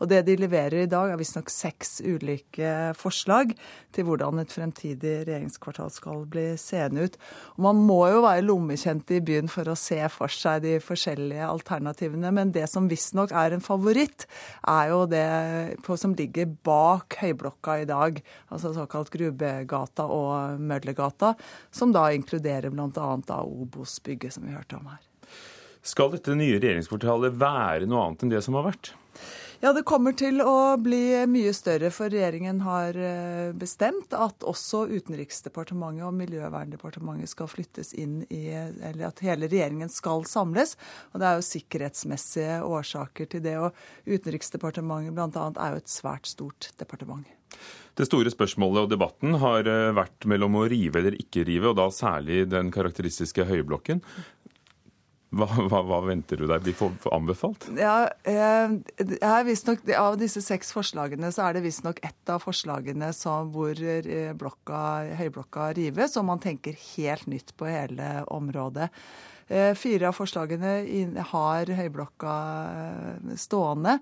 Og 0.00 0.08
det 0.08 0.22
de 0.24 0.38
leverer 0.40 0.86
i 0.86 0.88
dag, 0.88 1.10
er 1.12 1.20
visstnok 1.20 1.52
seks 1.52 2.00
ulike 2.08 2.94
forslag 2.96 3.52
til 3.92 4.08
hvordan 4.08 4.40
et 4.40 4.52
fremtidig 4.52 5.26
regjeringskvartal 5.28 5.92
skal 5.92 6.24
bli 6.32 6.46
seende 6.60 7.04
ut. 7.04 7.20
Og 7.58 7.66
man 7.68 7.84
må 7.84 8.00
jo 8.14 8.24
være 8.24 8.46
lommekjent 8.48 9.12
i 9.12 9.20
byen 9.24 9.52
for 9.52 9.68
å 9.68 9.76
se 9.76 10.00
for 10.12 10.32
seg 10.32 10.64
de 10.64 10.78
forskjellige 10.80 11.44
alternativene. 11.44 12.32
Men 12.32 12.56
det 12.56 12.64
som 12.72 12.88
visstnok 12.88 13.36
er 13.36 13.56
en 13.56 13.64
favoritt, 13.64 14.24
er 14.64 14.92
jo 14.94 15.04
det 15.10 15.28
på, 15.84 16.00
som 16.00 16.16
ligger 16.16 16.48
bak 16.64 17.20
Høyblokka 17.20 17.80
i 17.84 17.88
dag. 17.88 18.24
Altså 18.48 18.85
såkalt 18.86 19.10
Grubegata 19.10 20.06
og 20.06 20.62
Møllergata, 20.62 21.34
som 21.74 21.92
da 21.92 22.08
inkluderer 22.14 22.70
bl.a. 22.70 23.42
Obos-bygget, 23.42 24.38
som 24.38 24.46
vi 24.46 24.54
hørte 24.54 24.78
om 24.78 24.86
her. 24.88 25.02
Skal 25.86 26.10
dette 26.14 26.34
nye 26.34 26.58
regjeringskvartalet 26.58 27.36
være 27.38 27.86
noe 27.86 28.06
annet 28.08 28.24
enn 28.24 28.32
det 28.32 28.42
som 28.42 28.56
har 28.58 28.70
vært? 28.72 28.94
Ja, 29.60 29.72
det 29.72 29.86
kommer 29.88 30.12
til 30.12 30.42
å 30.44 30.76
bli 30.76 31.14
mye 31.32 31.52
større, 31.56 31.88
for 31.94 32.12
regjeringen 32.12 32.58
har 32.66 32.96
eh, 33.00 33.54
bestemt 33.56 34.12
at 34.12 34.44
også 34.44 34.82
Utenriksdepartementet 34.90 36.04
og 36.04 36.12
Miljøverndepartementet 36.18 37.32
skal 37.32 37.48
flyttes 37.48 37.94
inn 37.96 38.18
i 38.28 38.42
Eller 38.52 39.06
at 39.08 39.22
hele 39.24 39.48
regjeringen 39.48 39.88
skal 39.92 40.26
samles. 40.28 40.76
Og 41.12 41.22
det 41.22 41.30
er 41.30 41.40
jo 41.40 41.48
sikkerhetsmessige 41.48 42.60
årsaker 42.68 43.32
til 43.32 43.44
det. 43.48 43.56
Og 43.56 43.72
Utenriksdepartementet 44.04 45.16
bl.a. 45.16 45.48
er 45.56 45.72
jo 45.72 45.80
et 45.80 45.94
svært 45.94 46.28
stort 46.28 46.70
departement. 46.76 47.24
Det 47.96 48.04
store 48.04 48.28
spørsmålet 48.28 48.84
og 48.84 48.92
debatten 48.92 49.38
har 49.40 49.64
eh, 49.70 49.94
vært 49.96 50.28
mellom 50.28 50.58
å 50.60 50.66
rive 50.68 51.00
eller 51.00 51.16
ikke 51.16 51.46
rive, 51.48 51.70
og 51.70 51.78
da 51.78 51.88
særlig 51.94 52.44
den 52.52 52.68
karakteristiske 52.74 53.46
høyblokken. 53.48 54.02
Hva, 55.34 55.46
hva, 55.66 55.80
hva, 55.82 55.98
venter 56.06 56.38
du 56.38 56.46
deg 56.46 56.62
blir 56.62 57.10
anbefalt? 57.12 57.66
Ja, 57.74 58.06
eh, 58.22 58.70
nok, 58.70 59.82
Av 59.98 60.18
disse 60.20 60.42
seks 60.44 60.70
forslagene 60.72 61.32
så 61.34 61.48
er 61.48 61.56
det 61.56 61.64
visstnok 61.66 61.98
ett 62.06 62.30
av 62.30 62.44
forslagene 62.44 63.10
som, 63.16 63.50
hvor 63.54 63.74
eh, 63.74 64.30
blokka, 64.38 64.82
høyblokka 65.18 65.72
rives, 65.76 66.14
og 66.16 66.28
man 66.30 66.42
tenker 66.42 66.78
helt 66.94 67.26
nytt 67.30 67.56
på 67.58 67.66
hele 67.66 68.22
området. 68.32 68.92
Eh, 69.48 69.74
fire 69.78 70.08
av 70.08 70.16
forslagene 70.16 71.22
har 71.30 71.70
Høyblokka 71.78 72.32
eh, 72.66 73.34
stående. 73.38 73.98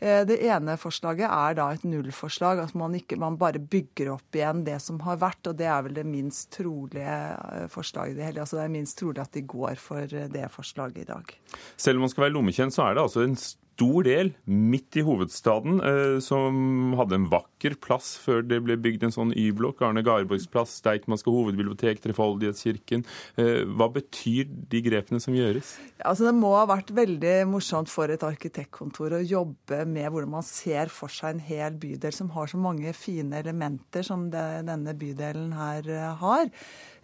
Eh, 0.00 0.24
det 0.26 0.40
ene 0.48 0.74
forslaget 0.80 1.28
er 1.28 1.54
da 1.60 1.68
et 1.74 1.86
nullforslag. 1.86 2.64
at 2.64 2.74
man, 2.74 2.96
ikke, 2.98 3.18
man 3.20 3.38
bare 3.38 3.62
bygger 3.62 4.10
opp 4.16 4.34
igjen 4.34 4.64
det 4.66 4.80
som 4.82 4.98
har 5.06 5.20
vært. 5.22 5.46
Og 5.46 5.58
det 5.60 5.70
er 5.70 5.86
vel 5.86 5.94
det 6.00 6.06
minst 6.08 6.50
trolige 6.56 7.68
forslaget. 7.70 8.18
Det, 8.18 8.34
altså 8.42 8.58
det 8.58 8.66
er 8.66 8.74
minst 8.74 8.98
trolig 8.98 9.22
at 9.22 9.32
de 9.38 9.46
går 9.46 9.78
for 9.78 10.06
det 10.08 10.50
forslaget 10.50 11.04
i 11.04 11.08
dag. 11.12 11.32
Selv 11.76 11.98
om 11.98 12.08
man 12.08 12.12
skal 12.12 12.26
være 12.26 12.34
lommekjent, 12.34 12.74
så 12.74 12.88
er 12.88 12.98
det 12.98 13.06
altså 13.06 13.22
en 13.22 13.38
stor 13.38 13.67
del 13.78 14.32
midt 14.44 14.96
i 14.98 15.04
hovedstaden 15.06 15.78
eh, 15.84 16.16
som 16.24 16.94
hadde 16.98 17.18
en 17.18 17.26
vakker 17.30 17.76
plass 17.82 18.16
før 18.18 18.42
det 18.42 18.60
ble 18.64 18.76
bygd 18.80 19.06
en 19.06 19.14
sånn 19.14 19.32
Y-blokk. 19.38 19.82
Arne 19.86 20.02
Garborgs 20.06 20.48
plass, 20.50 20.78
Deichmanske 20.82 21.30
hovedbibliotek, 21.30 22.00
Trefoldighetskirken. 22.02 23.04
Eh, 23.38 23.62
hva 23.78 23.88
betyr 23.94 24.48
de 24.48 24.82
grepene 24.82 25.22
som 25.22 25.36
gjøres? 25.36 25.76
Altså, 26.02 26.26
det 26.28 26.34
må 26.38 26.54
ha 26.56 26.66
vært 26.68 26.90
veldig 26.96 27.36
morsomt 27.50 27.90
for 27.92 28.10
et 28.10 28.24
arkitektkontor 28.26 29.18
å 29.18 29.22
jobbe 29.22 29.84
med 29.86 30.10
hvordan 30.10 30.36
man 30.38 30.46
ser 30.46 30.90
for 30.92 31.12
seg 31.12 31.36
en 31.36 31.46
hel 31.46 31.78
bydel 31.78 32.14
som 32.14 32.32
har 32.34 32.50
så 32.50 32.60
mange 32.60 32.92
fine 32.96 33.38
elementer 33.38 34.06
som 34.06 34.28
det, 34.32 34.46
denne 34.68 34.96
bydelen 34.98 35.54
her 35.56 35.86
eh, 35.86 36.12
har. 36.22 36.50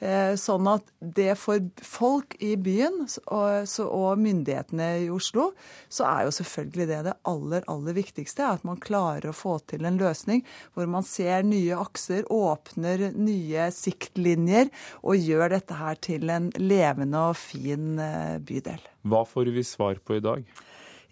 Eh, 0.01 0.35
sånn 0.41 0.67
at 0.69 0.89
det 0.99 1.35
for 1.39 1.63
folk 1.87 2.37
i 2.43 2.55
byen 2.61 3.05
og, 3.31 4.19
myndighetene 4.21 4.89
i 5.05 5.09
Oslo, 5.13 5.51
så 5.93 6.07
er 6.09 6.27
jo 6.27 6.35
selvfølgelig 6.39 6.89
det 6.91 7.01
det 7.09 7.17
aller, 7.31 7.65
aller 7.71 7.97
viktigste. 7.97 8.49
At 8.59 8.67
man 8.67 8.81
klarer 8.83 9.31
å 9.31 9.37
få 9.37 9.59
til 9.71 9.87
en 9.87 9.99
løsning 10.01 10.45
hvor 10.75 10.91
man 10.91 11.07
ser 11.07 11.47
nye 11.47 11.79
akser, 11.79 12.27
åpner 12.33 13.11
nye 13.15 13.71
siktlinjer 13.75 14.71
og 15.03 15.21
gjør 15.21 15.57
dette 15.57 15.79
her 15.79 15.99
til 16.03 16.31
en 16.33 16.51
levende 16.59 17.29
og 17.31 17.39
fin 17.39 17.99
eh, 18.03 18.37
bydel. 18.45 18.83
Hva 19.05 19.25
får 19.29 19.53
vi 19.55 19.65
svar 19.67 20.01
på 20.05 20.19
i 20.19 20.25
dag? 20.25 20.45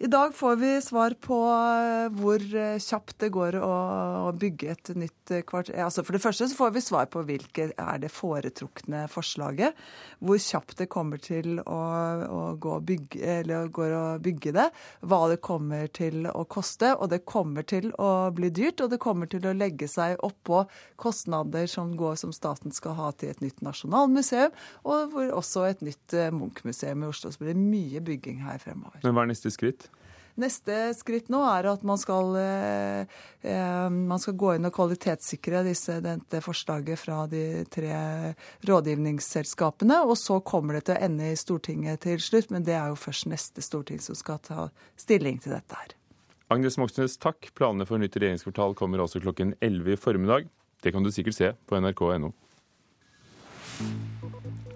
I 0.03 0.07
dag 0.07 0.35
får 0.35 0.55
vi 0.55 0.81
svar 0.81 1.13
på 1.23 1.35
eh, 1.47 2.09
hvor 2.19 2.41
eh, 2.59 2.75
kjapt 2.83 3.21
det 3.23 3.29
går 3.31 3.55
å, 3.55 4.31
bygge 4.35 4.71
et 4.73 4.89
nytt 4.99 5.31
eh, 5.31 5.45
kvarter. 5.47 5.77
Altså 5.79 6.03
for 6.03 6.17
det 6.17 6.19
første 6.19 6.49
så 6.51 6.57
får 6.57 6.73
vi 6.75 6.81
svar 6.83 7.07
på 7.13 7.21
hvilket 7.23 7.71
er 7.79 8.01
det 8.03 8.09
foretrukne 8.11 9.05
forslaget. 9.07 9.77
Hvor 10.19 10.41
kjapt 10.43 10.81
det 10.81 10.89
kommer 10.91 11.21
til 11.23 11.61
å, 11.61 11.77
å 12.27 12.41
gå 12.59 12.81
bygge, 12.89 13.21
eller 13.37 13.71
går 13.71 13.95
å 13.95 14.03
bygge 14.25 14.51
det. 14.59 14.65
Hva 15.07 15.21
det 15.31 15.39
kommer 15.47 15.87
til 15.87 16.27
å 16.27 16.43
koste. 16.51 16.91
Og 16.97 17.07
det 17.15 17.21
kommer 17.23 17.63
til 17.63 17.93
å 17.95 18.27
bli 18.35 18.51
dyrt, 18.51 18.83
og 18.83 18.91
det 18.91 18.99
kommer 18.99 19.31
til 19.31 19.47
å 19.47 19.55
legge 19.55 19.87
seg 19.87 20.19
oppå 20.19 20.65
kostnader 20.99 21.63
som 21.71 21.95
går 21.95 22.19
som 22.19 22.35
staten 22.35 22.75
skal 22.75 22.99
ha 22.99 23.13
til 23.15 23.31
et 23.31 23.45
nytt 23.45 23.63
nasjonalmuseum, 23.63 24.51
og 24.83 25.15
hvor 25.15 25.31
også 25.39 25.69
et 25.71 25.87
nytt 25.87 26.19
Munch-museum 26.35 27.07
i 27.07 27.11
Oslo. 27.15 27.31
Så 27.31 27.39
blir 27.39 27.55
det 27.55 27.63
mye 27.63 28.03
bygging 28.03 28.43
her 28.43 28.59
fremover. 28.59 28.99
Men 29.07 29.15
hva 29.15 29.23
er 29.23 29.31
neste 29.31 29.55
skritt? 29.55 29.92
Neste 30.41 30.75
skritt 30.97 31.27
nå 31.29 31.43
er 31.45 31.67
at 31.69 31.83
man 31.85 31.99
skal, 32.01 32.31
eh, 32.41 33.05
eh, 33.45 33.89
man 33.93 34.19
skal 34.19 34.33
gå 34.33 34.55
inn 34.55 34.65
og 34.65 34.73
kvalitetssikre 34.73 35.61
disse, 35.67 35.99
dette 36.01 36.41
forslaget 36.41 36.97
fra 36.97 37.27
de 37.29 37.63
tre 37.69 37.93
rådgivningsselskapene. 38.65 39.99
Og 40.07 40.17
så 40.17 40.39
kommer 40.41 40.79
det 40.79 40.87
til 40.87 40.97
å 40.97 41.03
ende 41.05 41.29
i 41.29 41.37
Stortinget 41.37 42.01
til 42.07 42.17
slutt, 42.17 42.49
men 42.49 42.65
det 42.65 42.73
er 42.73 42.89
jo 42.89 42.97
først 42.97 43.29
neste 43.29 43.61
storting 43.61 44.01
som 44.01 44.17
skal 44.17 44.41
ta 44.41 44.69
stilling 44.97 45.37
til 45.43 45.53
dette 45.53 45.77
her. 45.77 45.93
Agnes 46.53 46.77
Moxnes, 46.77 47.17
takk. 47.17 47.53
Planene 47.53 47.85
for 47.85 48.01
nytt 48.01 48.17
regjeringskvartal 48.17 48.75
kommer 48.77 49.05
også 49.05 49.21
klokken 49.21 49.53
11 49.61 49.93
i 49.93 50.01
formiddag. 50.01 50.49
Det 50.81 50.91
kan 50.93 51.05
du 51.05 51.11
sikkert 51.13 51.37
se 51.37 51.53
på 51.69 51.77
nrk.no. 51.79 52.33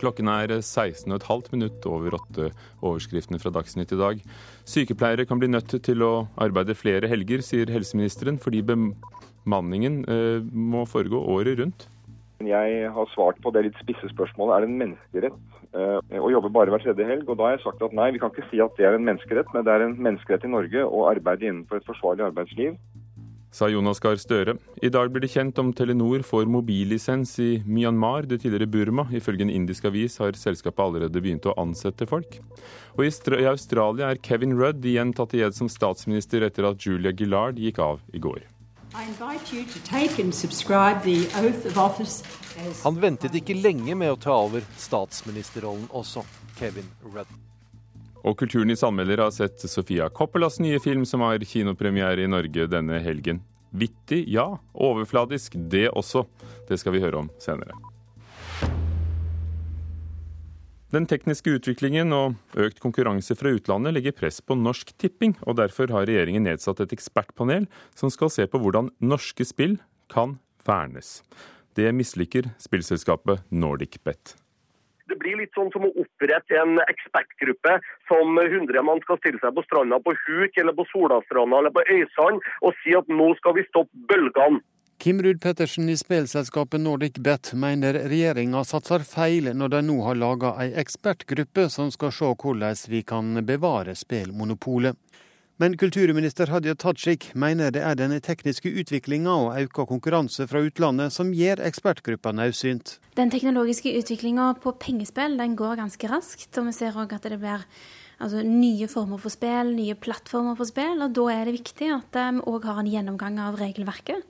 Klokken 0.02 0.30
er 0.32 0.54
16,5 0.60 1.52
minutt 1.54 1.86
over 1.90 2.18
åtte. 2.20 2.52
Overskriftene 2.86 3.40
fra 3.42 3.52
Dagsnytt 3.54 3.94
i 3.96 4.00
dag. 4.00 4.24
Sykepleiere 4.68 5.26
kan 5.26 5.42
bli 5.42 5.50
nødt 5.52 5.74
til 5.84 6.06
å 6.06 6.28
arbeide 6.38 6.78
flere 6.78 7.10
helger, 7.10 7.44
sier 7.46 7.72
helseministeren, 7.74 8.40
fordi 8.42 8.64
bemanningen 8.68 10.04
eh, 10.06 10.42
må 10.44 10.86
foregå 10.90 11.22
året 11.36 11.62
rundt. 11.62 11.88
Jeg 12.46 12.90
har 12.94 13.14
svart 13.16 13.40
på 13.42 13.50
det 13.54 13.64
litt 13.66 13.80
spisse 13.82 14.12
spørsmålet 14.12 14.54
er 14.54 14.64
det 14.64 14.68
en 14.70 14.82
menneskerett 14.84 15.38
eh, 15.74 16.20
å 16.22 16.30
jobbe 16.30 16.52
bare 16.54 16.70
hver 16.70 16.84
tredje 16.86 17.08
helg. 17.10 17.26
Og 17.26 17.40
da 17.40 17.50
har 17.50 17.58
jeg 17.58 17.66
sagt 17.66 17.82
at 17.82 17.96
nei, 17.98 18.12
vi 18.14 18.22
kan 18.22 18.34
ikke 18.34 18.46
si 18.52 18.62
at 18.62 18.78
det 18.78 18.86
er 18.86 19.00
en 19.00 19.08
menneskerett, 19.08 19.50
men 19.56 19.66
det 19.66 19.74
er 19.74 19.88
en 19.88 19.98
menneskerett 19.98 20.46
i 20.46 20.54
Norge 20.54 20.86
å 20.86 21.08
arbeide 21.10 21.50
innenfor 21.50 21.82
et 21.82 21.90
forsvarlig 21.90 22.28
arbeidsliv 22.30 22.78
sa 23.58 23.70
Jonas 23.72 24.00
Gahr 24.04 24.20
Støre. 24.22 24.58
I 24.86 24.92
dag 24.94 25.10
blir 25.12 25.24
det 25.26 25.32
kjent 25.34 25.58
om 25.62 25.72
Telenor 25.74 26.22
får 26.26 26.46
mobillisens 26.52 27.34
i 27.42 27.50
Myanmar, 27.66 28.28
det 28.30 28.44
tidligere 28.44 28.70
Burma. 28.70 29.08
Ifølge 29.10 29.48
en 29.48 29.54
indisk 29.54 29.88
avis 29.90 30.20
har 30.22 30.38
selskapet 30.38 30.84
allerede 30.84 31.24
begynt 31.24 31.48
å 31.50 31.56
ansette 31.58 32.06
folk. 32.10 32.38
Og 32.98 33.08
i 33.08 33.48
Australia 33.50 34.12
er 34.12 34.22
Kevin 34.22 34.54
Rudd 34.60 34.86
igjen 34.86 35.16
tatt 35.18 35.34
i 35.38 35.42
ed 35.46 35.58
som 35.58 35.72
statsminister 35.72 36.46
etter 36.46 36.70
at 36.70 36.86
Julia 36.86 37.14
Gillard 37.14 37.58
gikk 37.62 37.82
av 37.82 38.06
i 38.14 38.22
går. 38.22 38.46
Han 42.84 43.02
ventet 43.02 43.42
ikke 43.42 43.58
lenge 43.58 43.98
med 43.98 44.14
å 44.14 44.22
ta 44.22 44.40
over 44.48 44.66
statsministerrollen 44.78 45.90
også, 45.92 46.26
Kevin 46.58 46.90
Rudd. 47.10 47.47
Og 48.28 48.36
Kulturnytts 48.40 48.84
anmelder 48.84 49.22
har 49.24 49.32
sett 49.32 49.62
Sofia 49.70 50.10
Coppelas 50.12 50.60
nye 50.60 50.80
film 50.84 51.06
som 51.08 51.24
har 51.24 51.40
kinopremiere 51.48 52.26
i 52.26 52.32
Norge 52.32 52.68
denne 52.68 53.00
helgen. 53.00 53.40
Vittig, 53.72 54.26
ja. 54.32 54.58
Overfladisk, 54.74 55.56
det 55.72 55.88
også. 55.96 56.26
Det 56.68 56.80
skal 56.82 56.96
vi 56.98 57.04
høre 57.04 57.24
om 57.24 57.30
senere. 57.40 57.76
Den 60.92 61.04
tekniske 61.08 61.52
utviklingen 61.52 62.14
og 62.16 62.60
økt 62.64 62.80
konkurranse 62.84 63.36
fra 63.36 63.52
utlandet 63.56 63.92
legger 63.96 64.16
press 64.16 64.40
på 64.40 64.56
Norsk 64.56 64.94
Tipping, 64.96 65.36
og 65.44 65.60
derfor 65.60 65.92
har 65.92 66.08
regjeringen 66.08 66.48
nedsatt 66.48 66.80
et 66.84 66.96
ekspertpanel 66.96 67.68
som 67.96 68.12
skal 68.12 68.32
se 68.32 68.48
på 68.48 68.62
hvordan 68.64 68.94
norske 69.04 69.48
spill 69.48 69.76
kan 70.12 70.38
vernes. 70.68 71.22
Det 71.76 71.92
misliker 71.96 72.54
spillselskapet 72.64 73.44
NordicBet. 73.52 74.38
Det 75.08 75.16
blir 75.22 75.38
litt 75.40 75.54
sånn 75.56 75.70
som 75.72 75.86
å 75.88 75.92
opprette 76.02 76.58
en 76.60 76.80
ekspertgruppe 76.84 77.78
som 78.10 78.40
100 78.42 78.84
mann 78.84 79.00
skal 79.06 79.20
stille 79.22 79.40
seg 79.44 79.56
på 79.56 79.64
stranda 79.68 80.00
på 80.04 80.16
Huk 80.26 80.58
eller 80.60 80.76
på 80.76 80.88
Solastranda 80.92 81.62
eller 81.62 81.76
på 81.76 81.86
Øysand 81.88 82.44
og 82.62 82.82
si 82.82 82.96
at 82.98 83.08
nå 83.12 83.30
skal 83.40 83.56
vi 83.56 83.68
stoppe 83.70 84.08
bølgene. 84.12 84.60
Kim 84.98 85.22
Ruud 85.22 85.38
Pettersen 85.42 85.90
i 85.94 85.96
spillselskapet 85.98 86.82
Nordic 86.82 87.20
Bet 87.22 87.52
mener 87.54 88.00
regjeringa 88.10 88.64
satser 88.66 89.06
feil 89.06 89.52
når 89.54 89.76
de 89.76 89.82
nå 89.92 89.98
har 90.08 90.18
laga 90.18 90.56
ei 90.64 90.72
ekspertgruppe 90.82 91.68
som 91.70 91.92
skal 91.94 92.12
se 92.12 92.32
hvordan 92.34 92.82
vi 92.90 93.04
kan 93.06 93.46
bevare 93.46 93.94
spillmonopolet. 93.96 94.98
Men 95.58 95.74
kulturminister 95.74 96.52
Hadia 96.54 96.76
Tajik 96.78 97.32
mener 97.34 97.72
det 97.74 97.82
er 97.82 97.96
den 97.98 98.12
tekniske 98.22 98.70
utviklinga 98.78 99.32
og 99.42 99.56
auka 99.58 99.88
konkurranse 99.90 100.46
fra 100.46 100.62
utlandet 100.62 101.16
som 101.16 101.32
gjør 101.34 101.64
ekspertgruppa 101.66 102.30
nødsynt. 102.38 103.00
Den 103.18 103.34
teknologiske 103.34 103.90
utviklinga 103.98 104.52
på 104.62 104.76
pengespill 104.78 105.34
den 105.40 105.56
går 105.58 105.80
ganske 105.80 106.12
raskt, 106.12 106.52
og 106.62 106.70
vi 106.70 106.76
ser 106.78 106.94
òg 107.02 107.18
at 107.18 107.26
det 107.26 107.40
blir 107.42 107.66
altså, 108.22 108.46
nye 108.46 108.86
former 108.92 109.18
for 109.18 109.34
spill, 109.34 109.74
nye 109.74 109.98
plattformer 109.98 110.54
for 110.62 110.70
spill. 110.70 111.02
og 111.02 111.18
Da 111.18 111.26
er 111.34 111.50
det 111.50 111.58
viktig 111.58 111.90
at 111.96 112.22
vi 112.22 112.46
òg 112.54 112.70
har 112.70 112.84
en 112.84 112.94
gjennomgang 112.94 113.42
av 113.42 113.58
regelverket 113.58 114.22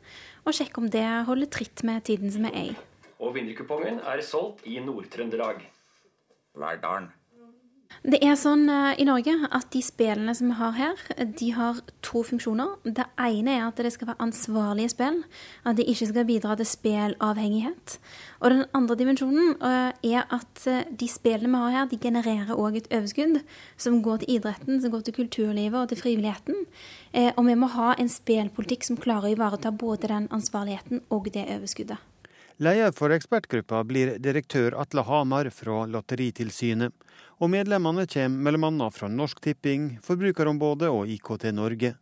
og 0.48 0.56
sjekke 0.56 0.80
om 0.80 0.88
det 0.88 1.08
holder 1.28 1.52
tritt 1.52 1.84
med 1.84 2.08
tiden 2.08 2.32
som 2.32 2.48
vi 2.48 2.56
er 2.56 2.72
i. 2.72 2.76
Og 3.20 3.36
vinnerkupongen 3.36 4.00
er 4.00 4.24
solgt 4.24 4.64
i 4.64 4.80
Nord-Trøndelag. 4.80 5.60
Verdalen. 6.56 7.12
Det 8.08 8.20
er 8.24 8.38
sånn 8.40 8.70
uh, 8.72 8.94
i 8.96 9.06
Norge 9.08 9.34
at 9.52 9.68
de 9.74 9.82
spillene 9.84 10.32
som 10.38 10.52
vi 10.52 10.58
har 10.60 10.76
her, 10.78 11.02
de 11.40 11.48
har 11.56 11.80
to 12.06 12.22
funksjoner. 12.24 12.78
Det 12.84 13.04
ene 13.20 13.58
er 13.58 13.66
at 13.66 13.82
det 13.84 13.92
skal 13.96 14.12
være 14.12 14.24
ansvarlige 14.24 14.94
spill. 14.94 15.22
At 15.68 15.80
de 15.80 15.84
ikke 15.92 16.08
skal 16.12 16.28
bidra 16.30 16.56
til 16.60 16.70
spillavhengighet. 16.70 17.98
Og 18.40 18.54
den 18.54 18.64
andre 18.78 18.98
dimensjonen 19.00 19.56
uh, 19.60 19.92
er 19.92 20.24
at 20.24 20.64
uh, 20.70 20.84
de 20.88 21.10
spillene 21.12 21.52
vi 21.52 21.64
har 21.66 21.76
her, 21.76 21.92
de 21.92 22.00
genererer 22.00 22.56
òg 22.56 22.80
et 22.80 22.92
overskudd 22.94 23.42
som 23.76 24.02
går 24.06 24.24
til 24.24 24.38
idretten, 24.38 24.82
som 24.82 24.94
går 24.94 25.08
til 25.08 25.18
kulturlivet 25.22 25.82
og 25.82 25.90
til 25.92 26.04
frivilligheten. 26.04 26.66
og 27.38 27.46
vi 27.48 27.56
må 27.56 27.68
ha 27.74 27.94
en 27.98 28.10
spillpolitikk 28.10 28.84
som 28.84 28.98
klarer 28.98 29.32
å 29.32 29.36
ivareta 29.36 29.72
både 29.72 30.12
den 30.12 30.28
ansvarligheten 30.32 31.02
og 31.10 31.32
det 31.34 31.48
overskuddet. 31.50 31.98
Leder 32.58 32.90
for 32.98 33.14
ekspertgruppa 33.14 33.84
blir 33.86 34.16
direktør 34.18 34.74
Atle 34.82 35.04
Hamar 35.06 35.52
fra 35.54 35.84
Lotteritilsynet. 35.94 36.90
Og 37.38 37.52
medlemmene 37.54 38.08
kommer 38.10 38.58
bl.a. 38.58 38.88
fra 38.96 39.10
Norsk 39.14 39.44
Tipping, 39.46 40.00
Forbrukerombudet 40.02 40.90
og 40.90 41.12
IKT 41.14 41.52
Norge. 41.54 41.94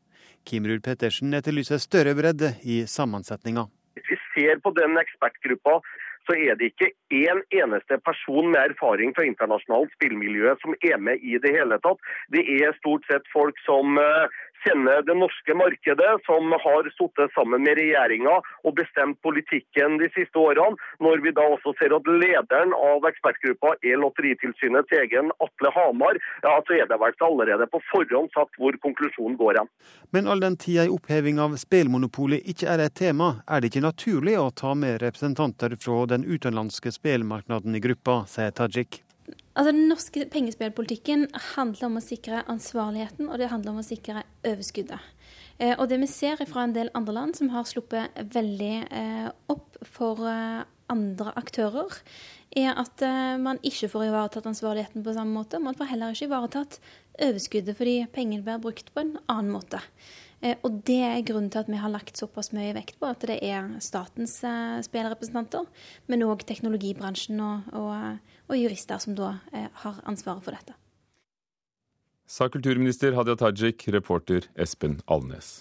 Kim 0.48 0.64
Ruud 0.64 0.80
Pettersen 0.86 1.36
etterlyser 1.36 1.82
større 1.84 2.16
bredde 2.16 2.54
i 2.64 2.86
sammensetninga. 2.88 3.66
Hvis 4.00 4.08
vi 4.08 4.20
ser 4.32 4.64
på 4.64 4.72
den 4.80 4.96
ekspertgruppa, 5.02 5.82
så 6.24 6.38
er 6.40 6.56
det 6.56 6.72
ikke 6.72 6.94
én 7.14 7.44
eneste 7.60 8.00
person 8.08 8.48
med 8.54 8.72
erfaring 8.72 9.12
fra 9.16 9.28
internasjonalt 9.28 9.92
spillmiljø 9.98 10.56
som 10.64 10.80
er 10.80 10.98
med 11.04 11.20
i 11.20 11.36
det 11.42 11.52
hele 11.52 11.78
tatt. 11.84 12.00
Det 12.32 12.48
er 12.62 12.80
stort 12.80 13.04
sett 13.12 13.28
folk 13.34 13.60
som 13.68 14.00
uh, 14.00 14.32
kjenner 14.66 15.04
det 15.06 15.16
norske 15.18 15.56
markedet, 15.58 16.12
som 16.26 16.52
har 16.66 16.90
sittet 16.98 17.34
sammen 17.38 17.64
med 17.66 17.78
regjeringa 17.80 18.36
og 18.66 18.76
bestemt 18.80 19.22
politikken 19.26 20.00
de 20.02 20.10
siste 20.16 20.40
årene. 20.42 20.80
Når 21.04 21.22
vi 21.26 21.34
da 21.36 21.46
også 21.56 21.76
ser 21.80 21.96
at 21.96 22.08
lederen 22.10 22.74
av 22.78 23.06
ekspertgruppa 23.10 23.76
er 23.86 24.02
Lotteritilsynets 24.02 24.98
egen 25.02 25.32
Atle 25.44 25.72
Hamar, 25.76 26.20
ja, 26.46 26.56
så 26.68 26.78
er 26.80 26.90
det 26.90 27.00
vel 27.02 27.18
allerede 27.30 27.70
på 27.72 27.82
forhånd 27.92 28.32
sagt 28.36 28.60
hvor 28.62 28.76
konklusjonen 28.84 29.38
går 29.40 29.62
hen. 29.62 29.72
Men 30.16 30.28
all 30.32 30.44
den 30.44 30.58
tida 30.62 30.86
ei 30.86 30.92
oppheving 30.92 31.40
av 31.42 31.56
spillmonopolet 31.62 32.46
ikke 32.52 32.70
er 32.72 32.86
et 32.88 32.98
tema, 32.98 33.36
er 33.48 33.62
det 33.62 33.72
ikke 33.72 33.86
naturlig 33.86 34.38
å 34.42 34.52
ta 34.56 34.74
med 34.78 35.02
representanter 35.04 35.78
fra 35.80 36.04
den 36.12 36.26
utenlandske 36.28 36.94
spillmarkedet 36.96 37.76
i 37.76 37.84
gruppa, 37.84 38.24
sier 38.30 38.56
Tajik. 38.56 39.05
Altså, 39.56 39.72
Den 39.72 39.88
norske 39.90 40.26
pengespillpolitikken 40.30 41.28
handler 41.56 41.88
om 41.88 41.98
å 42.00 42.04
sikre 42.04 42.44
ansvarligheten, 42.52 43.30
og 43.30 43.40
det 43.40 43.50
handler 43.50 43.74
om 43.74 43.82
å 43.82 43.88
sikre 43.88 44.26
overskuddet. 44.46 45.12
Eh, 45.58 45.74
og 45.80 45.88
det 45.90 46.02
vi 46.04 46.10
ser 46.12 46.42
fra 46.50 46.66
en 46.66 46.76
del 46.76 46.92
andre 46.98 47.16
land 47.16 47.38
som 47.38 47.50
har 47.54 47.68
sluppet 47.70 48.18
veldig 48.36 48.76
eh, 48.92 49.30
opp 49.52 49.80
for 49.88 50.26
eh, 50.28 50.66
andre 50.92 51.32
aktører, 51.40 51.96
er 52.56 52.76
at 52.80 53.02
eh, 53.04 53.38
man 53.42 53.60
ikke 53.66 53.90
får 53.92 54.10
ivaretatt 54.10 54.52
ansvarligheten 54.52 55.04
på 55.06 55.16
samme 55.16 55.36
måte. 55.40 55.64
Man 55.64 55.78
får 55.78 55.92
heller 55.94 56.14
ikke 56.14 56.30
ivaretatt 56.30 56.78
overskuddet 57.26 57.80
fordi 57.80 57.98
pengene 58.14 58.46
blir 58.46 58.62
brukt 58.64 58.92
på 58.94 59.04
en 59.04 59.16
annen 59.32 59.52
måte. 59.56 59.82
Eh, 60.42 60.60
og 60.68 60.82
det 60.88 61.02
er 61.08 61.26
grunnen 61.28 61.52
til 61.52 61.64
at 61.64 61.72
vi 61.72 61.80
har 61.82 61.92
lagt 61.92 62.20
såpass 62.20 62.52
mye 62.56 62.76
vekt 62.76 63.00
på 63.00 63.10
at 63.10 63.24
det 63.28 63.40
er 63.44 63.76
statens 63.84 64.38
eh, 64.46 64.80
spillrepresentanter, 64.86 65.68
men 66.12 66.26
òg 66.28 66.46
teknologibransjen 66.48 67.42
og, 67.44 67.70
og 67.76 68.35
og 68.48 68.58
jurister 68.60 69.02
som 69.02 69.16
da 69.18 69.38
eh, 69.52 69.70
har 69.84 70.02
ansvaret 70.06 70.44
for 70.46 70.56
dette. 70.56 70.76
Sa 72.26 72.50
kulturminister 72.50 73.14
Hadia 73.14 73.38
Tajik, 73.38 73.88
reporter 73.94 74.48
Espen 74.58 75.00
Alnes. 75.06 75.60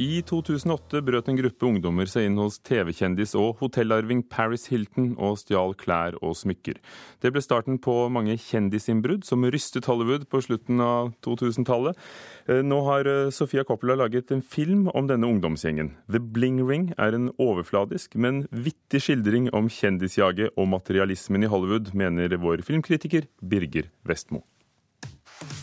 I 0.00 0.22
2008 0.24 1.02
brøt 1.04 1.26
en 1.28 1.36
gruppe 1.36 1.66
ungdommer 1.68 2.08
seg 2.08 2.24
inn 2.24 2.38
hos 2.40 2.54
TV-kjendis 2.64 3.34
og 3.36 3.58
hotellarving 3.60 4.22
Paris 4.32 4.62
Hilton 4.72 5.10
og 5.20 5.34
stjal 5.42 5.74
klær 5.76 6.14
og 6.24 6.38
smykker. 6.38 6.78
Det 7.20 7.28
ble 7.34 7.42
starten 7.44 7.76
på 7.84 7.92
mange 8.08 8.38
kjendisinnbrudd 8.40 9.26
som 9.28 9.44
rystet 9.52 9.90
Hollywood 9.90 10.24
på 10.32 10.40
slutten 10.46 10.80
av 10.80 11.10
2000-tallet. 11.26 12.00
Eh, 12.48 12.62
nå 12.64 12.78
har 12.86 13.10
eh, 13.12 13.28
Sofia 13.28 13.66
Coppola 13.68 13.98
laget 14.00 14.32
en 14.32 14.40
film 14.40 14.86
om 14.96 15.10
denne 15.10 15.28
ungdomsgjengen. 15.28 15.92
The 16.08 16.22
Bling 16.22 16.62
Ring 16.64 16.94
er 16.96 17.18
en 17.18 17.28
overfladisk, 17.36 18.16
men 18.16 18.46
vittig 18.48 19.02
skildring 19.04 19.50
om 19.52 19.68
kjendisjaget 19.68 20.56
og 20.56 20.70
materialismen 20.78 21.44
i 21.44 21.52
Hollywood, 21.52 21.92
mener 21.92 22.40
vår 22.40 22.64
filmkritiker 22.64 23.28
Birger 23.44 23.92
Vestmo. 24.08 24.46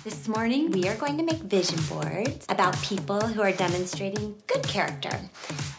This 0.07 0.29
morning, 0.29 0.71
we 0.71 0.87
are 0.87 0.95
going 0.95 1.17
to 1.17 1.23
make 1.23 1.43
vision 1.51 1.77
boards 1.89 2.45
about 2.47 2.81
people 2.81 3.19
who 3.19 3.41
are 3.41 3.51
demonstrating 3.51 4.35
good 4.47 4.63
character, 4.63 5.11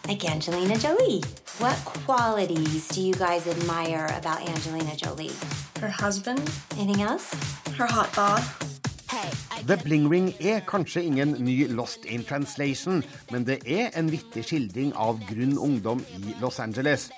like 0.06 0.22
Angelina 0.28 0.76
Jolie. 0.76 1.22
What 1.56 1.76
qualities 2.04 2.88
do 2.88 3.00
you 3.00 3.14
guys 3.14 3.46
admire 3.46 4.04
about 4.18 4.46
Angelina 4.46 4.94
Jolie? 4.96 5.32
Her 5.80 5.88
husband. 5.88 6.44
Anything 6.76 7.00
else? 7.00 7.32
Her 7.78 7.86
hot 7.86 8.14
bod. 8.14 8.44
The 9.64 9.78
Bling 9.78 10.10
Ring 10.10 10.34
er 10.44 10.60
kanskje 10.60 11.02
ingen 11.02 11.32
ny 11.38 11.64
Lost 11.72 12.04
in 12.04 12.22
Translation, 12.24 13.02
men 13.30 13.46
det 13.46 13.62
er 13.64 13.96
en 13.96 14.12
vittig 14.12 14.44
skildring 14.44 14.92
av 14.92 15.24
grunn 15.24 15.56
ungdom 15.56 16.04
i 16.20 16.36
Los 16.42 16.60
Angeles. 16.60 17.08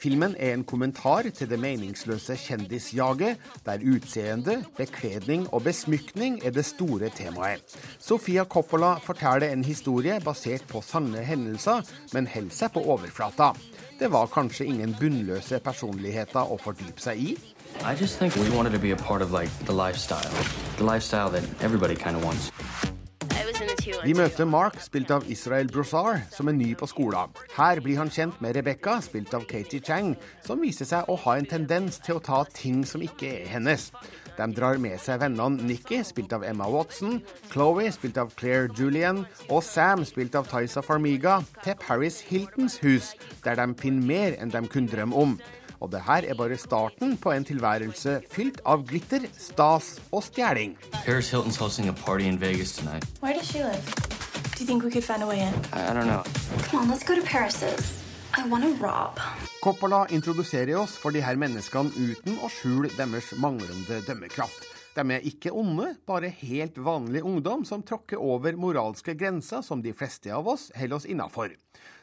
Filmen 0.00 0.32
er 0.40 0.54
en 0.54 0.62
kommentar 0.64 1.26
til 1.36 1.48
det 1.50 1.58
meningsløse 1.60 2.32
kjendisjaget, 2.40 3.36
der 3.66 3.82
utseende, 3.84 4.54
bekledning 4.78 5.44
og 5.52 5.66
besmykning 5.66 6.38
er 6.40 6.54
det 6.56 6.64
store 6.64 7.10
temaet. 7.12 7.60
Sofia 8.00 8.46
Coppola 8.48 8.94
forteller 9.04 9.52
en 9.52 9.64
historie 9.64 10.16
basert 10.24 10.64
på 10.70 10.80
sanne 10.80 11.20
hendelser, 11.20 11.84
men 12.14 12.30
holder 12.32 12.56
seg 12.56 12.72
på 12.72 12.84
overflata. 12.94 13.50
Det 14.00 14.08
var 14.08 14.32
kanskje 14.32 14.70
ingen 14.72 14.96
bunnløse 14.96 15.60
personligheter 15.60 16.48
å 16.48 16.56
fordype 16.64 17.04
seg 17.04 17.20
i. 17.20 17.34
I 17.84 17.92
just 17.92 18.18
think 18.18 18.34
we 18.36 18.48
wanted 18.56 18.72
to 18.72 18.80
be 18.80 18.92
a 18.92 18.96
part 18.96 19.20
of 19.20 19.32
like 19.32 19.52
the 19.66 19.76
lifestyle, 19.76 20.32
the 20.78 20.84
lifestyle 20.84 21.28
that 21.28 21.44
everybody 21.60 21.94
kind 21.94 22.16
of 22.16 22.24
wants. 22.24 22.48
Vi 24.04 24.12
møter 24.14 24.46
Mark, 24.46 24.76
spilt 24.82 25.10
av 25.10 25.24
Israel 25.32 25.68
Broussard, 25.70 26.22
som 26.32 26.48
er 26.50 26.54
ny 26.56 26.68
på 26.78 26.86
skolen. 26.88 27.32
Her 27.56 27.80
blir 27.82 27.98
han 27.98 28.12
kjent 28.12 28.38
med 28.42 28.54
Rebekka, 28.56 28.98
spilt 29.02 29.34
av 29.34 29.46
Katie 29.50 29.82
Chang, 29.84 30.12
som 30.46 30.62
viser 30.62 30.88
seg 30.88 31.10
å 31.10 31.16
ha 31.24 31.34
en 31.36 31.48
tendens 31.48 31.98
til 32.04 32.18
å 32.18 32.22
ta 32.24 32.44
ting 32.54 32.84
som 32.86 33.02
ikke 33.04 33.28
er 33.42 33.48
hennes. 33.50 33.90
De 34.38 34.46
drar 34.56 34.78
med 34.80 34.96
seg 35.02 35.20
vennene 35.20 35.66
Nikki, 35.66 36.00
spilt 36.06 36.32
av 36.36 36.46
Emma 36.46 36.68
Watson, 36.70 37.18
Chloé, 37.50 37.90
spilt 37.92 38.20
av 38.20 38.30
Claire 38.38 38.70
Julian, 38.78 39.24
og 39.48 39.64
Sam, 39.66 40.06
spilt 40.08 40.38
av 40.38 40.48
Tysa 40.48 40.84
Farmiga, 40.86 41.40
til 41.64 41.76
Paris 41.82 42.22
Hiltons 42.30 42.78
hus, 42.84 43.14
der 43.44 43.58
de 43.60 43.72
finner 43.80 44.06
mer 44.12 44.38
enn 44.40 44.54
de 44.54 44.62
kunne 44.70 44.92
drømme 44.92 45.18
om. 45.18 45.40
Og 45.80 45.90
det 45.92 46.02
her 46.04 46.26
er 46.28 46.36
bare 46.36 46.56
starten 46.60 47.16
på 47.16 47.32
en 47.32 47.44
tilværelse 47.44 48.20
fylt 48.30 48.60
av 48.68 48.84
glitter, 48.88 49.24
stas 49.38 49.94
og 50.12 50.22
stjeling. 50.26 50.76
Paris 51.04 51.32
Hilton's 51.32 51.56
hosting 51.56 51.88
a 51.88 51.92
party 51.92 52.28
in 52.28 52.40
Vegas 52.40 52.76
tonight. 52.76 53.04
Where 53.20 53.34
does 53.34 53.48
she 53.48 53.64
live? 53.64 53.84
Do 54.56 54.60
you 54.60 54.66
think 54.66 54.84
we 54.84 54.90
could 54.90 55.04
find 55.04 55.22
a 55.22 55.26
way 55.26 55.40
in? 55.40 55.54
I, 55.72 55.90
I 55.90 55.94
don't 55.94 56.06
know. 56.06 56.22
Come 56.68 56.82
on, 56.82 56.88
let's 56.90 57.04
go 57.04 57.14
to 57.14 57.22
Paris's. 57.22 58.00
I 58.36 58.46
want 58.48 58.80
rob. 58.80 59.18
Coppola 59.62 60.06
introduserer 60.10 60.76
oss 60.76 60.96
for 60.96 61.10
de 61.10 61.20
her 61.24 61.36
menneskene 61.36 61.90
uten 61.96 62.36
å 62.44 62.48
skjule 62.52 62.92
deres 62.96 63.32
manglende 63.40 63.98
dømmekraft. 64.06 64.68
De 64.94 65.02
er 65.14 65.26
ikke 65.26 65.52
onde, 65.54 65.94
bare 66.06 66.30
helt 66.42 66.78
vanlig 66.78 67.22
ungdom 67.26 67.64
som 67.64 67.82
tråkker 67.82 68.20
over 68.20 68.56
moralske 68.58 69.14
grenser 69.14 69.62
som 69.66 69.82
de 69.82 69.92
fleste 69.96 70.32
av 70.34 70.48
oss 70.50 70.68
holder 70.76 70.96
oss 70.96 71.08
innafor. 71.08 71.54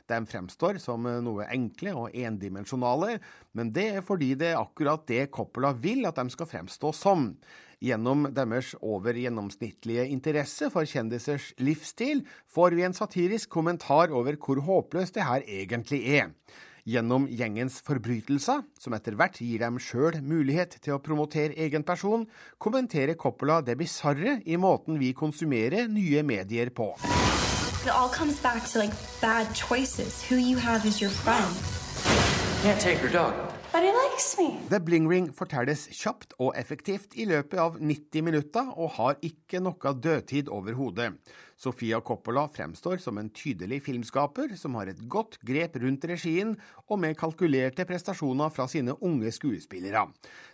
De 0.07 0.19
fremstår 0.29 0.79
som 0.79 1.03
noe 1.03 1.47
enkle 1.51 1.93
og 1.99 2.13
endimensjonale, 2.15 3.17
men 3.57 3.71
det 3.75 3.87
er 3.99 4.05
fordi 4.05 4.33
det 4.39 4.53
er 4.53 4.61
akkurat 4.61 5.03
det 5.09 5.25
Coppola 5.35 5.73
vil 5.75 6.07
at 6.07 6.19
de 6.19 6.31
skal 6.31 6.49
fremstå 6.49 6.93
som. 6.95 7.33
Gjennom 7.83 8.25
deres 8.33 8.71
over 8.81 9.17
gjennomsnittlige 9.19 10.07
interesse 10.09 10.71
for 10.73 10.87
kjendisers 10.89 11.51
livsstil 11.61 12.23
får 12.49 12.73
vi 12.73 12.87
en 12.87 12.95
satirisk 12.97 13.51
kommentar 13.53 14.09
over 14.15 14.39
hvor 14.41 14.63
håpløst 14.65 15.19
det 15.19 15.27
her 15.27 15.45
egentlig 15.45 16.01
er. 16.21 16.31
Gjennom 16.87 17.25
gjengens 17.27 17.81
forbrytelser, 17.83 18.61
som 18.79 18.95
etter 18.95 19.17
hvert 19.19 19.41
gir 19.43 19.59
dem 19.59 19.75
sjøl 19.75 20.21
mulighet 20.23 20.77
til 20.79 20.95
å 20.95 21.01
promotere 21.03 21.57
egen 21.67 21.83
person, 21.83 22.23
kommenterer 22.63 23.19
Coppola 23.19 23.59
det 23.59 23.75
bisarre 23.77 24.39
i 24.47 24.55
måten 24.55 24.95
vi 24.97 25.11
konsumerer 25.11 25.91
nye 25.91 26.23
medier 26.23 26.71
på. 26.71 26.93
It 27.87 27.93
all 27.93 28.09
comes 28.09 28.37
back 28.41 28.67
to 28.71 28.79
like 28.79 28.93
bad 29.21 29.47
choices. 29.55 30.21
Who 30.27 30.35
you 30.35 30.57
have 30.57 30.85
as 30.85 30.99
your 30.99 31.09
friend. 31.09 31.47
Can't 32.61 32.81
take 32.81 32.97
her 32.97 33.07
dog. 33.07 33.33
But 33.71 33.83
he 33.83 33.93
likes 33.93 34.37
me. 34.37 34.59
The 34.67 34.81
Bling 34.81 35.07
Ring 35.07 35.29
fortelles 35.31 35.85
kjapt 35.95 36.35
og 36.35 36.51
effektivt 36.59 37.15
i 37.15 37.23
løpet 37.23 37.55
av 37.63 37.77
90 37.79 38.25
minutter, 38.27 38.67
og 38.75 38.91
har 38.97 39.15
ikke 39.23 39.61
noe 39.63 39.93
dødtid 40.03 40.51
overhodet. 40.51 41.13
Sofia 41.57 42.01
Coppola 42.01 42.47
fremstår 42.47 42.97
som 43.01 43.17
en 43.17 43.29
tydelig 43.33 43.79
filmskaper 43.87 44.51
som 44.55 44.75
har 44.77 44.91
et 44.91 44.99
godt 45.09 45.39
grep 45.41 45.79
rundt 45.81 46.05
regien, 46.05 46.51
og 46.85 46.99
med 47.01 47.17
kalkulerte 47.17 47.85
prestasjoner 47.89 48.51
fra 48.53 48.67
sine 48.69 48.93
unge 49.01 49.31
skuespillere. 49.33 50.03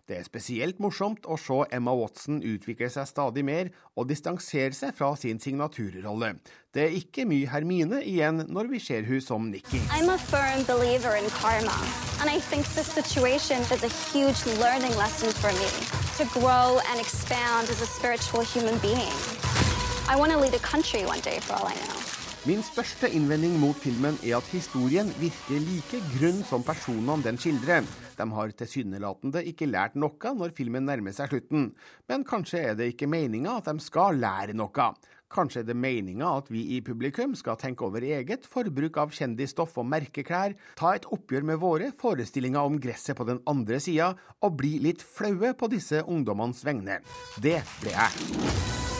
Det 0.08 0.16
er 0.16 0.24
spesielt 0.24 0.80
morsomt 0.84 1.28
å 1.28 1.36
se 1.40 1.60
Emma 1.76 1.92
Watson 1.96 2.40
utvikle 2.40 2.88
seg 2.92 3.10
stadig 3.10 3.44
mer 3.44 3.74
og 4.00 4.08
distansere 4.08 4.72
seg 4.72 4.96
fra 4.96 5.12
sin 5.20 5.44
signaturrolle. 5.44 6.38
Det 6.74 6.88
er 6.88 6.96
ikke 6.96 7.28
mye 7.28 7.52
Hermine 7.52 8.00
igjen 8.08 8.46
når 8.48 8.72
vi 8.72 8.80
ser 8.80 9.04
hun 9.04 9.22
som 9.22 9.52
Nikki. 9.52 9.84
I'm 9.92 10.08
a 10.08 10.18
firm 10.18 10.64
believer 10.64 11.20
in 11.20 11.28
karma, 11.36 11.76
and 12.24 12.32
I 12.32 12.40
think 12.40 12.64
this 12.80 12.88
situation 12.88 13.60
is 13.76 13.84
a 13.84 13.92
huge 14.12 14.40
learning 14.64 14.96
lesson 14.96 15.36
for 15.36 15.52
me 15.60 15.68
to 16.16 16.24
grow 16.40 16.80
and 16.90 17.00
expand 17.00 17.68
as 17.68 17.82
a 17.82 17.86
spiritual 17.86 18.42
human 18.42 18.80
being. 18.80 19.33
Day. 21.24 21.40
Min 22.44 22.60
største 22.60 23.08
innvending 23.08 23.54
mot 23.56 23.78
filmen 23.80 24.18
er 24.20 24.36
at 24.42 24.50
historien 24.52 25.08
virker 25.16 25.62
like 25.64 26.02
grunn 26.18 26.42
som 26.44 26.64
personene 26.66 27.24
den 27.24 27.40
skildrer. 27.40 27.88
De 28.18 28.26
har 28.36 28.52
tilsynelatende 28.60 29.46
ikke 29.48 29.70
lært 29.72 29.96
noe 29.96 30.34
når 30.36 30.52
filmen 30.58 30.84
nærmer 30.84 31.16
seg 31.16 31.32
slutten. 31.32 31.70
Men 32.12 32.28
kanskje 32.28 32.60
er 32.60 32.76
det 32.76 32.92
ikke 32.92 33.08
meninga 33.08 33.62
at 33.62 33.72
de 33.72 33.80
skal 33.80 34.20
lære 34.20 34.58
noe. 34.60 34.90
Kanskje 35.34 35.64
er 35.64 35.70
det 35.72 35.78
meninga 35.80 36.36
at 36.44 36.52
vi 36.52 36.66
i 36.76 36.82
publikum 36.86 37.32
skal 37.40 37.58
tenke 37.58 37.88
over 37.88 38.04
eget 38.04 38.46
forbruk 38.46 39.00
av 39.02 39.16
kjendisstoff 39.16 39.80
og 39.82 39.88
merkeklær, 39.90 40.54
ta 40.78 40.94
et 40.94 41.08
oppgjør 41.16 41.48
med 41.48 41.62
våre 41.64 41.94
forestillinger 41.98 42.62
om 42.62 42.78
gresset 42.84 43.18
på 43.18 43.26
den 43.32 43.40
andre 43.50 43.80
sida, 43.82 44.14
og 44.44 44.60
bli 44.60 44.76
litt 44.84 45.02
flaue 45.02 45.56
på 45.58 45.72
disse 45.74 46.04
ungdommenes 46.04 46.62
vegne. 46.68 47.00
Det 47.42 47.64
ble 47.80 47.96
jeg. 47.96 48.93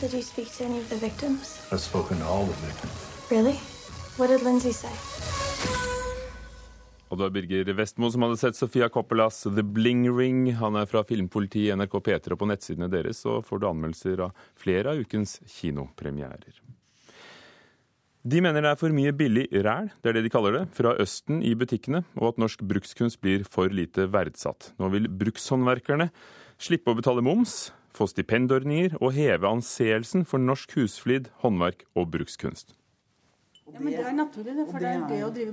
Did 0.00 0.12
you 0.12 0.22
speak 0.22 0.50
to 0.58 0.64
any 0.64 0.78
of 0.78 0.88
the 0.88 0.96
victims? 0.96 1.60
I've 1.70 1.80
spoken 1.80 2.18
to 2.18 2.24
all 2.24 2.46
the 2.46 2.66
victims. 2.66 2.92
Really? 3.30 3.60
What 4.16 4.28
did 4.28 4.42
Lindsay 4.42 4.72
say? 4.72 4.90
Og 7.08 7.18
det 7.18 7.22
var 7.22 7.30
Birger 7.30 7.72
Vestmo 7.78 8.10
som 8.10 8.24
hadde 8.26 8.36
sett 8.40 8.56
Sofia 8.56 8.88
Coppolas 8.88 9.42
The 9.42 9.62
Bling 9.62 10.08
Ring. 10.18 10.48
Han 10.58 10.74
er 10.74 10.88
fra 10.90 11.04
Filmpolitiet, 11.06 11.76
NRK 11.78 11.94
P3 12.08 12.34
og 12.34 12.40
på 12.40 12.48
nettsidene 12.50 12.88
deres, 12.90 13.20
og 13.30 13.44
får 13.46 13.62
du 13.62 13.68
anmeldelser 13.68 14.24
av 14.26 14.32
flere 14.58 14.90
av 14.90 15.04
ukens 15.04 15.36
kinopremierer. 15.60 16.58
De 18.24 18.42
mener 18.42 18.64
det 18.64 18.72
er 18.72 18.80
for 18.80 18.96
mye 18.96 19.14
billig 19.14 19.46
ræl, 19.52 19.92
det 20.02 20.10
er 20.10 20.18
det 20.18 20.24
de 20.26 20.32
kaller 20.32 20.58
det, 20.58 20.64
fra 20.74 20.96
Østen 20.98 21.38
i 21.44 21.54
butikkene, 21.54 22.02
og 22.18 22.32
at 22.32 22.42
norsk 22.42 22.66
brukskunst 22.66 23.20
blir 23.22 23.46
for 23.46 23.70
lite 23.70 24.08
verdsatt. 24.10 24.72
Nå 24.80 24.90
vil 24.96 25.06
brukshåndverkerne 25.06 26.08
slippe 26.58 26.90
å 26.90 26.98
betale 26.98 27.22
moms, 27.22 27.68
få 27.94 28.08
stipendordninger 28.10 28.96
og 29.00 29.12
heve 29.16 29.48
anseelsen 29.48 30.24
for 30.28 30.42
norsk 30.42 30.74
husflid, 30.78 31.30
håndverk 31.44 31.84
og 31.94 32.10
brukskunst. 32.14 32.74
Ja, 33.72 33.80
men 33.80 33.92
Det 33.92 34.00
er 34.06 34.12
naturlig, 34.12 34.66
for 34.70 34.78
det 34.78 34.88
er 34.88 34.98
det 34.98 35.02
er 35.02 35.08
det 35.08 35.24
å 35.24 35.30
drive 35.32 35.52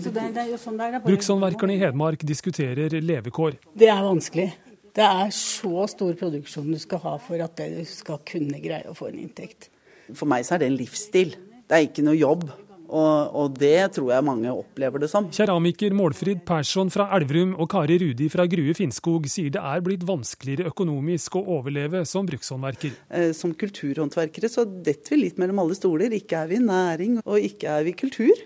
butikk. 0.00 0.48
Jo 0.50 0.58
sånn 0.58 0.80
er. 0.80 1.00
Brukshåndverkerne 1.04 1.76
i 1.76 1.82
Hedmark 1.82 2.24
diskuterer 2.26 2.96
levekår. 3.00 3.58
Det 3.76 3.90
er 3.92 4.02
vanskelig. 4.02 4.48
Det 4.94 5.04
er 5.04 5.30
så 5.34 5.86
stor 5.90 6.14
produksjon 6.18 6.70
du 6.70 6.78
skal 6.78 7.02
ha 7.02 7.16
for 7.18 7.42
at 7.42 7.58
du 7.58 7.84
skal 7.86 8.20
kunne 8.26 8.60
greie 8.62 8.86
å 8.88 8.94
få 8.96 9.10
en 9.10 9.20
inntekt. 9.26 9.68
For 10.14 10.26
meg 10.30 10.46
så 10.46 10.54
er 10.56 10.64
det 10.64 10.70
en 10.70 10.78
livsstil. 10.78 11.34
Det 11.68 11.76
er 11.76 11.86
ikke 11.88 12.04
noe 12.06 12.16
jobb. 12.16 12.46
Og, 12.94 13.34
og, 13.34 13.56
det 13.58 13.96
tror 13.96 14.12
jeg 14.14 14.26
mange 14.26 14.52
opplever 14.54 15.02
det 15.02 15.10
som. 15.10 15.26
Keramiker 15.34 15.94
Målfrid 15.96 16.44
Persson 16.46 16.92
fra 16.94 17.08
Elverum 17.16 17.56
og 17.58 17.68
Kari 17.72 17.98
Rudi 18.02 18.28
fra 18.32 18.46
Grue 18.50 18.74
Finnskog 18.76 19.26
sier 19.30 19.50
det 19.54 19.62
er 19.62 19.82
blitt 19.84 20.06
vanskeligere 20.06 20.70
økonomisk 20.70 21.40
å 21.40 21.44
overleve 21.58 22.04
som 22.08 22.28
brukshåndverker. 22.28 22.94
Eh, 23.10 23.30
som 23.36 23.54
kulturhåndverkere 23.58 24.50
så 24.52 24.66
detter 24.66 25.16
vi 25.16 25.24
litt 25.24 25.40
mellom 25.42 25.64
alle 25.64 25.78
stoler. 25.78 26.14
Ikke 26.14 26.44
er 26.44 26.52
vi 26.52 26.62
næring, 26.62 27.20
og 27.24 27.50
ikke 27.50 27.78
er 27.78 27.88
vi 27.88 27.96
kultur. 28.04 28.44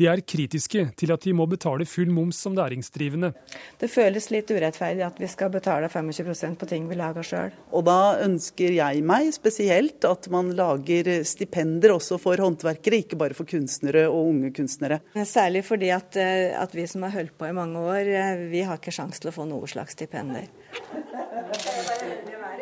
De 0.00 0.06
er 0.08 0.22
kritiske 0.24 0.86
til 0.96 1.10
at 1.12 1.24
de 1.26 1.34
må 1.36 1.44
betale 1.50 1.84
full 1.84 2.08
moms 2.14 2.38
som 2.40 2.54
næringsdrivende. 2.56 3.34
Det 3.76 3.90
føles 3.92 4.30
litt 4.32 4.48
urettferdig 4.48 5.04
at 5.04 5.18
vi 5.20 5.28
skal 5.28 5.52
betale 5.52 5.90
25% 5.92 6.56
på 6.56 6.68
ting 6.70 6.86
vi 6.88 6.96
lager 6.96 7.26
sjøl. 7.26 7.52
Og 7.76 7.84
da 7.84 8.16
ønsker 8.24 8.72
jeg 8.78 9.02
meg 9.04 9.28
spesielt 9.36 10.06
at 10.08 10.30
man 10.32 10.54
lager 10.56 11.10
stipender 11.28 11.92
også 11.98 12.16
for 12.22 12.40
håndverkere, 12.40 13.02
ikke 13.04 13.20
bare 13.20 13.36
for 13.36 13.48
kunstnere 13.50 14.06
og 14.08 14.30
unge 14.32 14.54
kunstnere. 14.56 15.02
Særlig 15.20 15.66
fordi 15.68 15.92
at, 15.92 16.16
eh, 16.16 16.56
at 16.56 16.72
vi 16.74 16.86
som 16.88 17.04
har 17.04 17.12
holdt 17.18 17.36
på 17.36 17.50
i 17.50 17.56
mange 17.56 17.78
år, 17.78 18.08
eh, 18.08 18.48
vi 18.48 18.64
har 18.64 18.80
ikke 18.80 18.94
sjanse 18.94 19.20
til 19.20 19.34
å 19.34 19.36
få 19.36 19.44
noe 19.50 19.68
slags 19.68 19.92
stipender. 19.98 20.48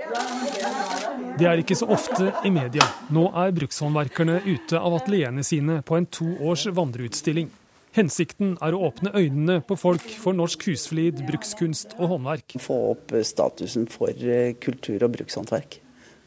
Det 0.09 0.65
er 0.67 1.08
ikke 1.39 1.77
så 1.77 1.87
ofte 1.87 2.33
i 2.45 2.51
media. 2.51 2.83
Nå 3.15 3.29
er 3.37 3.55
brukshåndverkerne 3.55 4.41
ute 4.47 4.79
av 4.79 4.97
atelierene 4.97 5.45
sine 5.47 5.83
på 5.87 5.97
en 5.97 6.07
to 6.07 6.27
års 6.43 6.67
vandreutstilling. 6.67 7.51
Hensikten 7.95 8.57
er 8.63 8.75
å 8.75 8.81
åpne 8.89 9.15
øynene 9.15 9.61
på 9.67 9.77
folk 9.79 10.05
for 10.21 10.37
norsk 10.37 10.67
husflid, 10.69 11.23
brukskunst 11.27 11.97
og 11.99 12.15
håndverk. 12.15 12.59
Få 12.61 12.77
opp 12.93 13.15
statusen 13.27 13.87
for 13.91 14.11
eh, 14.11 14.55
kultur- 14.61 15.05
og 15.07 15.15
brukshåndverk, 15.17 15.79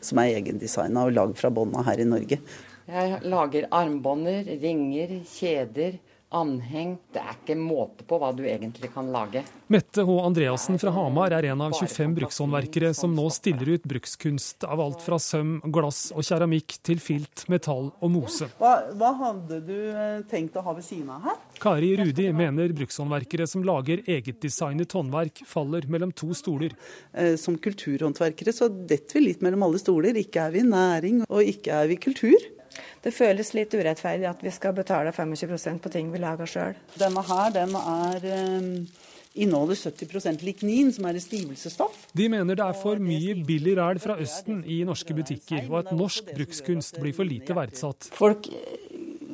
som 0.02 0.21
er 0.24 0.38
egendesigna 0.39 1.06
og 1.08 1.15
lagd 1.15 1.38
fra 1.39 1.52
bånda 1.54 1.84
her 1.88 2.02
i 2.02 2.08
Norge. 2.08 2.39
Jeg 2.91 3.19
lager 3.32 3.67
armbånder, 3.71 4.47
ringer, 4.60 5.19
kjeder, 5.30 6.00
anheng. 6.32 6.96
Det 7.12 7.22
er 7.22 7.36
ikke 7.36 7.58
måte 7.60 8.06
på 8.08 8.17
hva 8.22 8.32
du 8.36 8.44
egentlig 8.48 8.91
kan 8.94 9.10
lage. 9.13 9.44
Mette 9.72 10.04
H. 10.08 10.15
Andreassen 10.26 10.80
fra 10.82 10.91
Hamar 10.96 11.34
er 11.36 11.50
en 11.52 11.63
av 11.63 11.76
25 11.78 12.15
brukshåndverkere 12.17 12.94
som 12.98 13.13
nå 13.15 13.28
stiller 13.34 13.76
ut 13.76 13.88
brukskunst 13.88 14.65
av 14.67 14.82
alt 14.84 15.04
fra 15.06 15.20
søm, 15.22 15.58
glass 15.74 16.10
og 16.15 16.26
keramikk 16.28 16.78
til 16.88 17.02
filt, 17.04 17.46
metall 17.52 17.91
og 18.00 18.13
mose. 18.13 18.50
Hva, 18.60 18.74
hva 18.98 19.12
hadde 19.26 19.62
du 19.67 19.76
eh, 19.91 20.24
tenkt 20.32 20.58
å 20.60 20.65
ha 20.65 20.76
ved 20.78 20.88
siden 20.88 21.12
av 21.15 21.28
her? 21.30 21.41
Kari 21.62 21.94
Rudi 22.00 22.30
mener 22.36 22.76
brukshåndverkere 22.76 23.48
som 23.50 23.65
lager 23.67 24.04
egetdesignet 24.10 24.96
håndverk, 24.98 25.44
faller 25.48 25.88
mellom 25.91 26.15
to 26.15 26.32
stoler. 26.38 26.76
Eh, 27.13 27.36
som 27.39 27.60
kulturhåndverkere 27.60 28.56
så 28.56 28.72
detter 28.72 29.20
vi 29.20 29.28
litt 29.28 29.46
mellom 29.46 29.67
alle 29.67 29.82
stoler. 29.82 30.20
Ikke 30.20 30.48
er 30.48 30.56
vi 30.56 30.65
næring, 30.67 31.24
og 31.28 31.54
ikke 31.54 31.84
er 31.84 31.91
vi 31.91 32.00
kultur. 32.02 32.52
Det 33.04 33.14
føles 33.14 33.54
litt 33.58 33.74
urettferdig 33.74 34.28
at 34.30 34.44
vi 34.44 34.52
skal 34.54 34.76
betale 34.78 35.14
25% 35.16 35.82
på 35.84 35.92
ting 35.94 36.12
vi 36.14 36.22
lager 36.22 36.50
sjøl. 36.50 36.78
Denne 37.00 37.24
her, 37.28 37.50
den 37.56 37.76
er 37.80 38.28
um, 38.60 38.70
inneholder 39.34 39.80
70% 39.80 40.44
lignin, 40.46 40.92
som 40.94 41.08
er 41.08 41.18
et 41.18 41.26
stivelsesstoff. 41.26 42.06
De 42.18 42.28
mener 42.32 42.58
det 42.58 42.66
er 42.66 42.78
for 42.78 43.02
mye 43.02 43.36
billig 43.48 43.78
ræl 43.80 44.02
fra 44.04 44.18
Østen 44.22 44.64
i 44.68 44.82
norske 44.88 45.16
butikker, 45.16 45.66
og 45.70 45.78
at 45.84 45.94
norsk 45.96 46.34
brukskunst 46.36 47.00
blir 47.02 47.16
for 47.16 47.28
lite 47.28 47.56
verdsatt. 47.56 48.12
Folk 48.16 48.50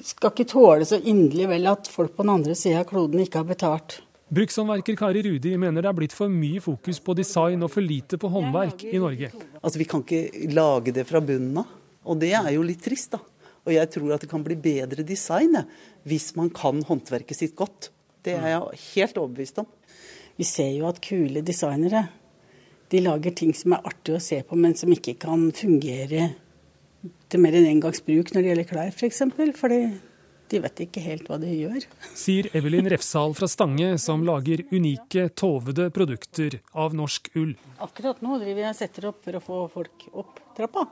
skal 0.06 0.34
ikke 0.34 0.50
tåle 0.52 0.86
så 0.88 1.00
inderlig 1.02 1.47
vel 1.50 1.71
at 1.71 1.89
folk 1.89 2.13
på 2.15 2.26
den 2.26 2.36
andre 2.38 2.58
sida 2.58 2.84
av 2.84 2.91
kloden 2.91 3.23
ikke 3.23 3.41
har 3.41 3.50
betalt. 3.50 4.02
Brukshåndverker 4.28 4.97
Kari 5.00 5.21
Rudi 5.23 5.54
mener 5.56 5.86
det 5.86 5.88
er 5.88 5.95
blitt 5.95 6.13
for 6.15 6.28
mye 6.28 6.60
fokus 6.60 7.00
på 7.00 7.13
design 7.15 7.63
og 7.63 7.71
for 7.71 7.86
lite 7.86 8.19
på 8.19 8.28
håndverk 8.28 8.84
i 8.89 9.00
Norge. 9.00 9.32
Altså, 9.62 9.80
Vi 9.80 9.88
kan 9.88 10.04
ikke 10.04 10.52
lage 10.52 10.91
det 10.91 11.08
fra 11.08 11.21
bunnen 11.23 11.62
av. 11.63 11.76
Og 12.07 12.19
det 12.21 12.33
er 12.39 12.51
jo 12.55 12.65
litt 12.65 12.83
trist, 12.83 13.13
da. 13.15 13.21
Og 13.67 13.73
jeg 13.75 13.91
tror 13.91 14.15
at 14.15 14.23
det 14.23 14.31
kan 14.31 14.45
bli 14.45 14.55
bedre 14.55 15.03
design 15.03 15.57
hvis 16.07 16.31
man 16.39 16.49
kan 16.55 16.79
håndverket 16.87 17.41
sitt 17.41 17.55
godt. 17.59 17.89
Det 18.23 18.37
er 18.37 18.53
jeg 18.53 18.81
helt 18.93 19.19
overbevist 19.19 19.59
om. 19.59 19.67
Vi 20.37 20.45
ser 20.47 20.71
jo 20.71 20.87
at 20.87 21.01
kule 21.03 21.43
designere 21.43 22.07
de 22.91 23.01
lager 23.03 23.33
ting 23.35 23.53
som 23.55 23.75
er 23.75 23.87
artig 23.87 24.15
å 24.15 24.23
se 24.23 24.39
på, 24.47 24.55
men 24.55 24.75
som 24.79 24.91
ikke 24.93 25.17
kan 25.19 25.49
fungere 25.55 26.29
til 27.27 27.41
mer 27.43 27.57
enn 27.57 27.67
engangsbruk 27.67 28.29
bruk 28.29 28.35
når 28.35 28.43
det 28.43 28.51
gjelder 28.51 28.69
klær, 28.69 28.93
f.eks. 28.95 29.23
For 29.35 29.57
fordi 29.59 29.81
de 30.47 30.61
vet 30.63 30.81
ikke 30.85 31.03
helt 31.03 31.27
hva 31.27 31.39
de 31.41 31.51
gjør. 31.51 31.83
Sier 32.15 32.47
Evelyn 32.55 32.87
Refsal 32.91 33.35
fra 33.35 33.49
Stange, 33.51 33.89
som 33.99 34.23
lager 34.27 34.63
unike, 34.71 35.27
tovede 35.35 35.89
produkter 35.95 36.61
av 36.71 36.95
norsk 36.95 37.27
ull. 37.35 37.51
Akkurat 37.83 38.23
nå 38.23 38.39
driver 38.39 38.63
jeg 38.63 38.71
og 38.71 38.79
setter 38.79 39.09
opp 39.11 39.19
for 39.27 39.35
å 39.35 39.43
få 39.43 39.59
folk 39.73 40.07
opp 40.15 40.39
trappa. 40.55 40.87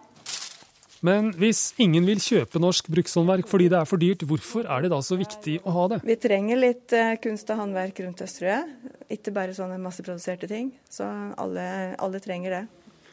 Men 1.06 1.30
hvis 1.38 1.70
ingen 1.82 2.06
vil 2.08 2.22
kjøpe 2.24 2.60
norsk 2.62 2.88
brukshåndverk 2.90 3.50
fordi 3.50 3.68
det 3.70 3.78
er 3.78 3.90
for 3.90 4.02
dyrt, 4.02 4.24
hvorfor 4.26 4.66
er 4.66 4.86
det 4.86 4.92
da 4.94 5.02
så 5.06 5.18
viktig 5.20 5.60
å 5.62 5.74
ha 5.76 5.88
det? 5.92 6.00
Vi 6.08 6.18
trenger 6.22 6.62
litt 6.62 6.96
uh, 6.96 7.14
kunst 7.22 7.52
og 7.54 7.60
håndverk 7.62 8.00
rundt 8.06 8.24
oss, 8.26 8.38
tror 8.40 8.50
jeg. 8.50 8.94
Ikke 9.18 9.34
bare 9.36 9.54
sånne 9.58 9.78
masseproduserte 9.84 10.50
ting. 10.50 10.72
Så 10.90 11.06
alle, 11.42 11.68
alle 12.02 12.22
trenger 12.24 12.58
det. 12.58 12.64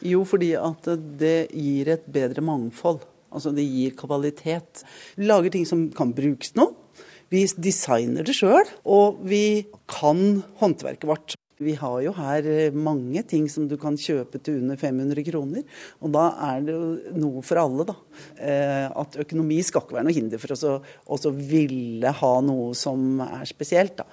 Jo, 0.09 0.23
fordi 0.27 0.53
at 0.59 0.89
det 1.19 1.51
gir 1.53 1.91
et 1.93 2.07
bedre 2.11 2.43
mangfold. 2.43 3.03
Altså 3.33 3.53
det 3.55 3.65
gir 3.65 3.93
kvalitet. 3.97 4.83
Vi 5.17 5.29
lager 5.29 5.53
ting 5.53 5.67
som 5.69 5.85
kan 5.95 6.15
brukes 6.15 6.55
nå. 6.57 6.71
Vi 7.33 7.45
designer 7.57 8.25
det 8.25 8.35
sjøl, 8.37 8.67
og 8.85 9.21
vi 9.25 9.65
kan 9.89 10.43
håndverket 10.59 11.07
vårt. 11.09 11.37
Vi 11.61 11.75
har 11.77 11.99
jo 12.01 12.13
her 12.17 12.47
eh, 12.49 12.73
mange 12.75 13.21
ting 13.29 13.45
som 13.51 13.67
du 13.69 13.75
kan 13.81 13.97
kjøpe 13.99 14.41
til 14.41 14.63
under 14.63 14.79
500 14.79 15.25
kroner. 15.27 15.63
Og 16.01 16.13
da 16.15 16.25
er 16.49 16.65
det 16.65 16.75
jo 16.75 17.19
noe 17.21 17.43
for 17.45 17.61
alle, 17.61 17.85
da. 17.91 17.97
Eh, 18.37 18.87
at 18.89 19.19
økonomi 19.25 19.61
skal 19.65 19.85
ikke 19.85 19.99
være 19.99 20.07
noe 20.09 20.17
hinder 20.17 20.41
for 20.41 20.55
oss 20.55 21.27
å 21.29 21.33
ville 21.37 22.17
ha 22.23 22.33
noe 22.45 22.73
som 22.77 23.21
er 23.25 23.47
spesielt, 23.49 23.97
da 24.01 24.09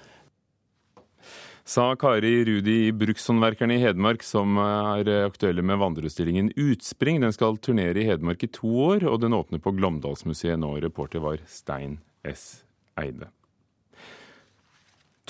sa 1.70 1.92
Kari 1.94 2.33
Rudi 2.44 2.88
i 2.88 2.92
Brukshåndverkerne 2.92 3.76
i 3.76 3.83
Hedmark, 3.85 4.24
som 4.26 4.59
er 4.59 5.07
aktuelle 5.22 5.62
med 5.62 5.79
vandreutstillingen 5.79 6.50
Utspring. 6.59 7.20
Den 7.22 7.35
skal 7.37 7.61
turnere 7.62 8.03
i 8.03 8.09
Hedmark 8.09 8.42
i 8.42 8.50
to 8.50 8.72
år, 8.88 9.07
og 9.07 9.20
den 9.22 9.37
åpner 9.38 9.62
på 9.62 9.76
Glåmdalsmuseet 9.79 10.59
nå. 10.59 10.72
Reporter 10.83 11.22
var 11.22 11.38
Stein 11.46 12.00
S. 12.26 12.64
Eide. 12.98 13.31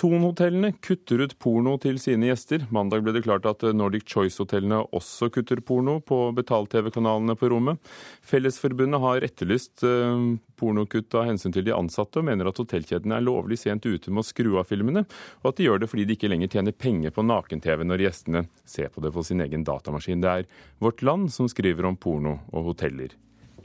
Thon-hotellene 0.01 0.73
kutter 0.81 1.21
ut 1.21 1.35
porno 1.37 1.75
til 1.81 1.99
sine 2.01 2.31
gjester. 2.31 2.63
Mandag 2.73 3.03
ble 3.05 3.13
det 3.13 3.21
klart 3.27 3.45
at 3.45 3.67
Nordic 3.77 4.07
Choice-hotellene 4.09 4.79
også 4.97 5.29
kutter 5.35 5.61
porno 5.61 5.99
på 6.01 6.23
betalt-TV-kanalene 6.39 7.37
på 7.37 7.51
rommet. 7.53 7.77
Fellesforbundet 8.25 9.03
har 9.03 9.27
etterlyst 9.29 9.85
eh, 9.85 10.25
pornokutt 10.57 11.19
av 11.21 11.29
hensyn 11.29 11.53
til 11.53 11.69
de 11.69 11.77
ansatte, 11.77 12.23
og 12.23 12.31
mener 12.31 12.49
at 12.49 12.63
hotellkjedene 12.63 13.19
er 13.19 13.27
lovlig 13.29 13.61
sent 13.61 13.85
ute 13.85 14.09
med 14.09 14.25
å 14.25 14.29
skru 14.31 14.55
av 14.57 14.71
filmene, 14.73 15.05
og 15.43 15.53
at 15.53 15.61
de 15.61 15.69
gjør 15.69 15.85
det 15.85 15.93
fordi 15.93 16.09
de 16.09 16.17
ikke 16.17 16.33
lenger 16.33 16.55
tjener 16.57 16.81
penger 16.87 17.13
på 17.13 17.27
naken-TV 17.29 17.85
når 17.85 18.09
gjestene 18.09 18.47
ser 18.65 18.89
på 18.95 19.05
det 19.05 19.13
på 19.13 19.27
sin 19.27 19.45
egen 19.45 19.69
datamaskin. 19.69 20.25
Det 20.25 20.33
er 20.33 20.49
Vårt 20.81 21.05
Land 21.05 21.29
som 21.35 21.51
skriver 21.51 21.85
om 21.91 22.01
porno 22.01 22.39
og 22.55 22.73
hoteller 22.73 23.13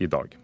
i 0.03 0.11
dag. 0.11 0.35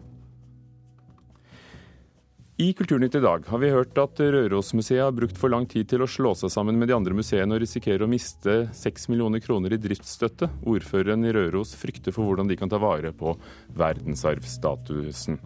I 2.62 2.72
Kulturnytt 2.72 3.14
i 3.14 3.20
dag 3.20 3.46
har 3.48 3.58
vi 3.58 3.70
hørt 3.74 3.96
at 3.98 4.20
Rørosmuseet 4.20 5.00
har 5.02 5.14
brukt 5.16 5.38
for 5.40 5.50
lang 5.50 5.64
tid 5.66 5.88
til 5.90 6.04
å 6.04 6.06
slå 6.06 6.30
seg 6.38 6.52
sammen 6.52 6.76
med 6.78 6.86
de 6.86 6.94
andre 6.94 7.16
museene 7.16 7.56
og 7.56 7.62
risikerer 7.64 8.04
å 8.04 8.10
miste 8.10 8.54
6 8.78 9.08
millioner 9.10 9.42
kroner 9.42 9.74
i 9.74 9.80
driftsstøtte. 9.82 10.46
Ordføreren 10.70 11.26
i 11.26 11.32
Røros 11.34 11.72
frykter 11.80 12.14
for 12.14 12.28
hvordan 12.28 12.52
de 12.52 12.58
kan 12.60 12.70
ta 12.70 12.78
vare 12.78 13.10
på 13.18 13.34
verdensarvstatusen. 13.80 15.40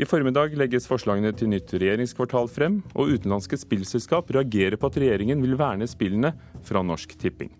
I 0.00 0.08
formiddag 0.08 0.56
legges 0.56 0.88
forslagene 0.88 1.34
til 1.36 1.52
nytt 1.52 1.76
regjeringskvartal 1.76 2.48
frem, 2.48 2.80
og 2.96 3.12
utenlandske 3.12 3.60
spillselskap 3.60 4.32
reagerer 4.38 4.80
på 4.80 4.88
at 4.88 5.00
regjeringen 5.02 5.44
vil 5.44 5.60
verne 5.60 5.84
spillene 5.90 6.32
fra 6.64 6.80
Norsk 6.80 7.18
Tipping. 7.20 7.52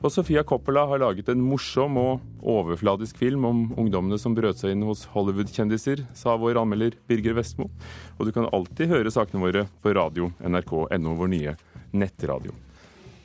Og 0.00 0.12
Sofia 0.14 0.44
Coppola 0.46 0.86
har 0.90 1.02
laget 1.02 1.28
en 1.32 1.42
morsom 1.44 1.98
og 2.00 2.24
overfladisk 2.40 3.20
film 3.20 3.46
om 3.48 3.62
ungdommene 3.78 4.18
som 4.20 4.36
brøt 4.36 4.60
seg 4.60 4.74
inn 4.74 4.86
hos 4.88 5.06
Hollywood-kjendiser, 5.14 6.06
sa 6.16 6.36
vår 6.40 6.60
anmelder 6.62 6.96
Birger 7.10 7.36
Vestmo. 7.38 7.70
Og 8.18 8.28
du 8.28 8.34
kan 8.36 8.48
alltid 8.52 8.92
høre 8.92 9.12
sakene 9.14 9.44
våre 9.44 9.66
på 9.82 9.94
radio 9.96 10.32
nrk.no, 10.40 11.16
vår 11.18 11.32
nye 11.34 11.56
nettradio. 11.92 12.54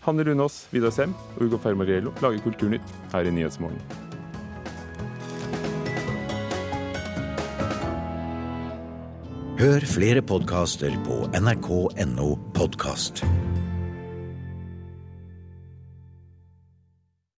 Hanne 0.05 0.25
Lunås, 0.27 0.67
Vidar 0.69 0.93
Sem 0.93 1.15
og 1.35 1.47
Ugo 1.47 1.61
Fermariello 1.61 2.13
lager 2.21 2.43
Kulturnytt 2.45 2.97
her 3.13 3.25
i 3.25 3.33
Nyhetsmorgen. 3.33 3.81
Hør 9.55 9.85
flere 9.87 10.21
podkaster 10.21 10.93
på 11.07 11.23
nrk.no 11.39 12.33
podkast. 12.53 13.23